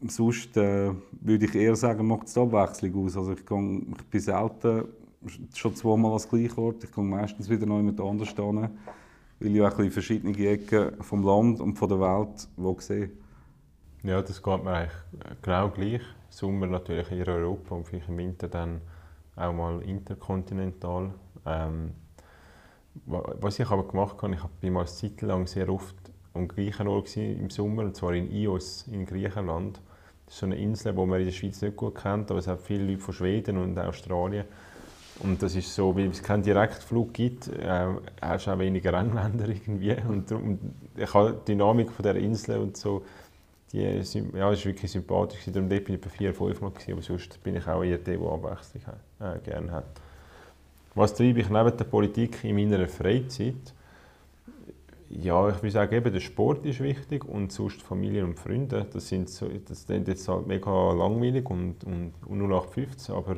sonst 0.07 0.57
äh, 0.57 0.91
würde 1.21 1.45
ich 1.45 1.55
eher 1.55 1.75
sagen, 1.75 2.07
macht 2.07 2.27
es 2.27 2.37
Abwechslung 2.37 3.05
aus. 3.05 3.17
Also 3.17 3.33
ich, 3.33 3.45
gehe, 3.45 3.81
ich 3.97 4.05
bin 4.05 4.19
selten 4.19 4.85
schon 5.53 5.75
zweimal 5.75 6.13
als 6.13 6.27
gleichen 6.27 6.59
Ort. 6.59 6.83
Ich 6.83 6.91
gehe 6.91 7.03
meistens 7.03 7.49
wieder 7.49 7.65
noch 7.65 7.77
jemand 7.77 7.99
anders 8.01 8.29
hin 8.29 8.69
weil 9.39 9.55
ich 9.55 9.61
auch 9.61 9.91
verschiedene 9.91 10.37
Ecken 10.37 11.01
vom 11.01 11.23
Land 11.23 11.59
und 11.59 11.75
von 11.75 11.89
der 11.89 11.99
Welt 11.99 12.81
sehe. 12.81 13.11
Ja, 14.03 14.21
das 14.21 14.41
geht 14.41 14.63
mir 14.63 14.71
eigentlich 14.71 15.41
genau 15.41 15.69
gleich. 15.69 16.01
Sommer 16.29 16.67
natürlich 16.67 17.11
in 17.11 17.27
Europa 17.27 17.75
und 17.75 17.85
vielleicht 17.85 18.07
im 18.07 18.17
Winter 18.17 18.47
dann 18.47 18.81
auch 19.35 19.53
mal 19.53 19.81
interkontinental. 19.81 21.13
Ähm, 21.45 21.91
was 23.05 23.59
ich 23.59 23.69
aber 23.69 23.87
gemacht 23.87 24.21
habe, 24.21 24.35
ich 24.35 24.43
war 24.43 24.71
mal 24.71 24.79
eine 24.81 24.89
Zeit 24.89 25.21
lang 25.21 25.47
sehr 25.47 25.69
oft 25.69 25.95
am 26.33 26.47
gleichen 26.47 26.87
Ort 26.87 27.15
im 27.17 27.49
Sommer, 27.49 27.83
und 27.83 27.95
zwar 27.95 28.13
in 28.13 28.31
Ios 28.31 28.87
in 28.87 29.05
Griechenland. 29.05 29.81
Das 30.25 30.35
ist 30.35 30.39
so 30.41 30.45
eine 30.45 30.57
Insel, 30.57 30.93
die 30.93 31.05
man 31.05 31.19
in 31.19 31.25
der 31.25 31.31
Schweiz 31.31 31.61
nicht 31.61 31.75
gut 31.75 31.95
kennt, 31.95 32.29
aber 32.29 32.39
es 32.39 32.47
hat 32.47 32.61
viele 32.61 32.85
Leute 32.85 32.99
von 32.99 33.13
Schweden 33.13 33.57
und 33.57 33.77
Australien. 33.79 34.45
Und 35.21 35.41
das 35.41 35.55
ist 35.55 35.73
so, 35.73 35.95
weil 35.95 36.07
es 36.09 36.23
keinen 36.23 36.43
Direktflug 36.43 37.13
gibt, 37.13 37.47
äh, 37.49 37.87
hast 38.21 38.47
du 38.47 38.51
auch 38.51 38.59
weniger 38.59 38.93
Engländer 38.93 39.49
irgendwie. 39.49 39.95
Und, 40.07 40.31
und 40.31 40.59
ich 40.95 41.13
habe 41.13 41.37
die 41.45 41.51
Dynamik 41.51 41.91
von 41.91 42.03
der 42.03 42.15
Insel 42.15 42.59
und 42.59 42.77
so, 42.77 43.03
die 43.71 43.81
ja, 43.81 44.51
ist 44.51 44.65
wirklich 44.65 44.91
sympathisch. 44.91 45.41
Darum 45.47 45.69
bin 45.69 45.83
ich 45.87 46.01
bei 46.01 46.09
vier, 46.09 46.33
fünf 46.33 46.61
Mal 46.61 46.71
gewesen, 46.71 46.93
aber 46.93 47.01
sonst 47.01 47.43
bin 47.43 47.55
ich 47.55 47.67
auch 47.67 47.83
eher 47.83 47.97
der, 47.97 48.17
der 48.17 48.27
Abwechslung 48.27 48.83
äh, 49.19 49.39
gerne 49.39 49.71
hat. 49.71 49.85
Was 50.95 51.13
treibe 51.13 51.41
ich 51.41 51.49
neben 51.49 51.77
der 51.77 51.85
Politik 51.85 52.43
in 52.43 52.55
meiner 52.55 52.87
Freizeit? 52.87 53.73
Ja, 55.09 55.49
ich 55.49 55.55
würde 55.57 55.71
sagen, 55.71 55.95
eben, 55.95 56.13
der 56.13 56.19
Sport 56.19 56.65
ist 56.65 56.81
wichtig 56.81 57.25
und 57.25 57.51
sonst 57.51 57.81
Familie 57.81 58.23
und 58.23 58.39
Freunde. 58.39 58.85
Das 58.91 59.07
sind 59.07 59.29
so, 59.29 59.47
das 59.47 59.85
klingt 59.85 60.07
jetzt 60.07 60.27
halt 60.27 60.47
mega 60.47 60.93
langweilig 60.93 61.49
und, 61.49 61.83
und, 61.83 62.13
und 62.25 62.41
0815, 62.41 63.15
aber 63.15 63.37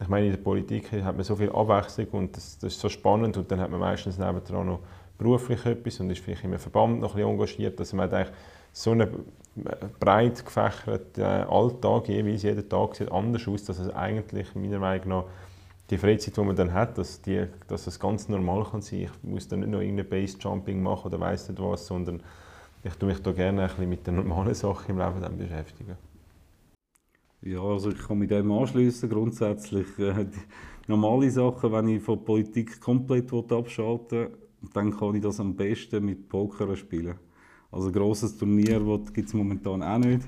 ich 0.00 0.08
meine, 0.08 0.26
in 0.26 0.32
der 0.32 0.38
Politik 0.38 0.92
hat 0.92 1.16
man 1.16 1.24
so 1.24 1.34
viel 1.34 1.50
Abwechslung 1.50 2.06
und 2.12 2.36
das, 2.36 2.58
das 2.58 2.74
ist 2.74 2.80
so 2.80 2.88
spannend 2.88 3.36
und 3.36 3.50
dann 3.50 3.60
hat 3.60 3.70
man 3.70 3.80
meistens 3.80 4.18
nebendran 4.18 4.66
noch 4.66 4.80
beruflich 5.18 5.64
etwas 5.66 5.98
und 5.98 6.10
ist 6.10 6.20
vielleicht 6.20 6.44
im 6.44 6.56
Verband 6.58 7.00
noch 7.00 7.16
ein 7.16 7.16
bisschen 7.16 7.30
engagiert. 7.30 7.80
Also 7.80 7.96
man 7.96 8.12
eigentlich 8.12 8.34
so 8.72 8.92
einen 8.92 9.08
breit 9.98 10.44
gefächerten 10.44 11.24
Alltag, 11.24 12.08
jeweils 12.08 12.44
jeden 12.44 12.68
Tag 12.68 12.94
sieht 12.94 13.10
anders 13.10 13.48
aus, 13.48 13.64
dass 13.64 13.80
es 13.80 13.90
eigentlich 13.90 14.54
meiner 14.54 14.78
Meinung 14.78 15.08
nach 15.08 15.24
die 15.90 15.98
Freizeit, 15.98 16.36
die 16.36 16.40
man 16.42 16.54
dann 16.54 16.72
hat, 16.72 16.98
dass, 16.98 17.20
die, 17.22 17.46
dass 17.66 17.86
das 17.86 17.98
ganz 17.98 18.28
normal 18.28 18.64
kann 18.70 18.82
sein. 18.82 19.00
Ich 19.00 19.10
muss 19.22 19.48
dann 19.48 19.60
nicht 19.60 19.70
noch 19.70 19.80
irgendein 19.80 20.08
Base-Jumping 20.08 20.82
machen 20.82 21.06
oder 21.06 21.18
weiss 21.18 21.48
nicht 21.48 21.60
was, 21.60 21.86
sondern 21.86 22.22
ich 22.84 22.94
tue 22.94 23.08
mich 23.08 23.20
da 23.22 23.32
gerne 23.32 23.62
ein 23.62 23.68
bisschen 23.68 23.88
mit 23.88 24.06
den 24.06 24.16
normalen 24.16 24.54
Sachen 24.54 24.90
im 24.90 24.98
Leben 24.98 25.20
dann 25.20 25.36
beschäftigen. 25.36 25.96
Ja, 27.42 27.62
also 27.62 27.90
ich 27.90 27.98
kann 27.98 28.18
mit 28.18 28.30
dem 28.30 28.50
anschließen. 28.50 29.08
Grundsätzlich 29.08 29.86
äh, 29.98 30.26
normale 30.88 31.30
Sachen, 31.30 31.72
wenn 31.72 31.88
ich 31.88 32.02
von 32.02 32.24
Politik 32.24 32.80
komplett 32.80 33.32
abschalten 33.32 34.18
will, 34.18 34.38
dann 34.74 34.96
kann 34.96 35.14
ich 35.14 35.22
das 35.22 35.38
am 35.38 35.54
besten 35.54 36.04
mit 36.04 36.28
Poker 36.28 36.74
spielen. 36.74 37.14
Also 37.70 37.88
ein 37.88 37.92
grosses 37.92 38.36
Turnier 38.36 38.80
gibt 39.12 39.28
es 39.28 39.34
momentan 39.34 39.82
auch 39.82 39.98
nicht. 39.98 40.22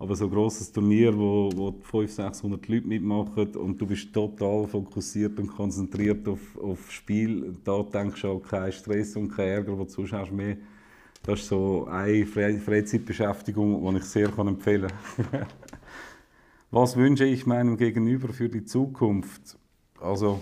Aber 0.00 0.14
so 0.14 0.24
ein 0.24 0.30
grosses 0.30 0.70
Turnier, 0.72 1.16
wo, 1.16 1.50
wo 1.54 1.72
500, 1.72 2.34
600 2.34 2.68
Leute 2.68 2.86
mitmachen 2.86 3.56
und 3.56 3.80
du 3.80 3.86
bist 3.86 4.12
total 4.12 4.66
fokussiert 4.66 5.38
und 5.40 5.48
konzentriert 5.48 6.26
auf, 6.28 6.56
auf 6.56 6.90
Spiel, 6.90 7.56
da 7.64 7.82
denkst 7.82 8.22
du 8.22 8.28
auch 8.28 8.40
keinen 8.40 8.72
Stress 8.72 9.16
und 9.16 9.28
keinen 9.28 9.48
Ärger, 9.48 9.76
wo 9.76 9.84
du 9.84 9.90
sonst 9.90 10.12
hast 10.12 10.32
mehr. 10.32 10.56
Das 11.22 11.40
ist 11.40 11.48
so 11.48 11.86
eine 11.86 12.24
Freizeitbeschäftigung, 12.26 13.92
die 13.92 13.98
ich 13.98 14.04
sehr 14.04 14.38
empfehlen 14.38 14.90
kann. 15.30 15.46
Was 16.70 16.96
wünsche 16.96 17.24
ich 17.24 17.46
meinem 17.46 17.78
Gegenüber 17.78 18.28
für 18.28 18.50
die 18.50 18.62
Zukunft? 18.62 19.56
Also, 20.02 20.40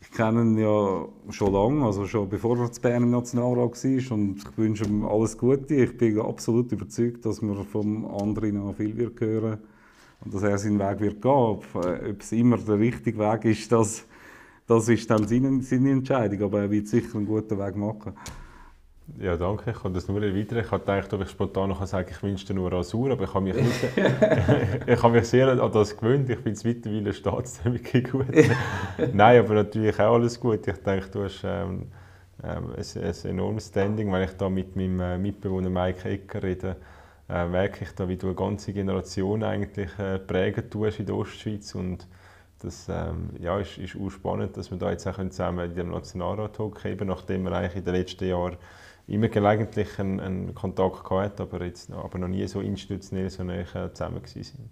ich 0.00 0.12
kenne 0.12 0.42
ihn 0.42 0.56
ja 0.56 1.04
schon 1.30 1.52
lange, 1.52 1.84
also 1.84 2.06
schon 2.06 2.28
bevor 2.28 2.56
er 2.60 2.70
zu 2.70 2.80
Bern 2.80 3.02
im 3.02 3.10
Nationalrat 3.10 3.82
war 3.82 4.16
und 4.16 4.36
ich 4.36 4.56
wünsche 4.56 4.84
ihm 4.84 5.04
alles 5.04 5.36
Gute. 5.36 5.74
Ich 5.74 5.96
bin 5.96 6.20
absolut 6.20 6.70
überzeugt, 6.70 7.26
dass 7.26 7.42
wir 7.42 7.56
vom 7.64 8.06
anderen 8.06 8.54
noch 8.54 8.76
viel 8.76 8.96
wird 8.96 9.20
hören 9.20 9.58
und 10.24 10.32
dass 10.32 10.44
er 10.44 10.58
seinen 10.58 10.78
Weg 10.78 11.00
wird 11.00 11.20
gehen. 11.20 11.32
Ob, 11.32 11.64
äh, 11.74 12.10
ob 12.10 12.20
es 12.20 12.30
immer 12.30 12.56
der 12.56 12.78
richtige 12.78 13.18
Weg 13.18 13.44
ist, 13.44 13.72
das, 13.72 14.04
das 14.68 14.88
ist 14.88 15.10
dann 15.10 15.26
seine, 15.26 15.60
seine 15.60 15.90
Entscheidung, 15.90 16.42
aber 16.42 16.60
er 16.60 16.70
wird 16.70 16.86
sicher 16.86 17.16
einen 17.16 17.26
guten 17.26 17.58
Weg 17.58 17.74
machen. 17.74 18.12
Ja, 19.18 19.36
danke. 19.36 19.70
Ich 19.70 19.82
kann 19.82 19.92
das 19.92 20.08
nur 20.08 20.22
erweitern. 20.22 20.58
Ich 20.58 20.70
habe 20.70 20.80
gedacht, 20.80 21.12
ob 21.12 21.22
ich 21.22 21.28
spontan 21.28 21.68
noch 21.68 21.84
sagen 21.86 22.08
ich 22.10 22.22
wünsche 22.22 22.46
dir 22.46 22.54
nur 22.54 22.72
Rasur, 22.72 23.10
aber 23.12 23.24
ich 23.24 23.34
habe 23.34 23.44
mich, 23.44 23.54
nicht, 23.54 23.84
ich 24.86 25.02
habe 25.02 25.14
mich 25.14 25.28
sehr 25.28 25.48
an 25.48 25.72
das 25.72 25.96
gewöhnt. 25.96 26.28
Ich 26.30 26.38
finde 26.38 26.52
es 26.52 26.64
mittlerweile 26.64 27.12
staatsdämmig 27.12 28.10
gut. 28.10 28.26
Nein, 29.12 29.40
aber 29.40 29.54
natürlich 29.54 29.98
auch 30.00 30.14
alles 30.14 30.40
gut. 30.40 30.66
Ich 30.66 30.76
denke, 30.76 31.06
du 31.12 31.24
hast 31.24 31.42
ähm, 31.44 31.88
ähm, 32.42 32.74
ein, 32.76 33.04
ein 33.04 33.30
enormes 33.30 33.68
Standing. 33.68 34.10
Wenn 34.10 34.22
ich 34.22 34.36
da 34.36 34.48
mit 34.48 34.74
meinem 34.74 35.00
äh, 35.00 35.18
Mitbewohner 35.18 35.70
Mike 35.70 36.08
Ecker 36.08 36.42
rede, 36.42 36.76
äh, 37.28 37.46
merke 37.46 37.84
ich 37.84 37.94
da, 37.94 38.08
wie 38.08 38.16
du 38.16 38.28
eine 38.28 38.34
ganze 38.34 38.72
Generation 38.72 39.42
eigentlich 39.42 39.96
äh, 39.98 40.18
prägen 40.18 40.68
tust 40.70 40.98
in 40.98 41.06
der 41.06 41.14
Ostschweiz. 41.14 41.74
Und 41.74 42.06
das 42.60 42.88
ähm, 42.88 43.30
ja, 43.38 43.58
ist, 43.58 43.76
ist 43.76 43.96
auch 43.96 44.10
spannend, 44.10 44.56
dass 44.56 44.70
wir 44.70 44.78
da 44.78 44.90
jetzt 44.90 45.06
auch 45.06 45.16
zusammen 45.16 45.70
in 45.70 45.74
dem 45.74 45.90
Nationalrat 45.90 46.58
hocken, 46.58 47.06
nachdem 47.06 47.44
wir 47.44 47.52
eigentlich 47.52 47.76
in 47.76 47.84
den 47.84 47.94
letzten 47.94 48.26
Jahren 48.26 48.56
immer 49.06 49.28
gelegentlich 49.28 49.98
einen, 49.98 50.20
einen 50.20 50.54
Kontakt 50.54 51.04
gehabt, 51.04 51.40
aber, 51.40 51.62
jetzt, 51.64 51.90
aber 51.92 52.18
noch 52.18 52.28
nie 52.28 52.46
so 52.46 52.60
institutionell 52.60 53.30
so 53.30 53.44
nah 53.44 53.64
zusammen 53.92 54.22
waren. 54.22 54.70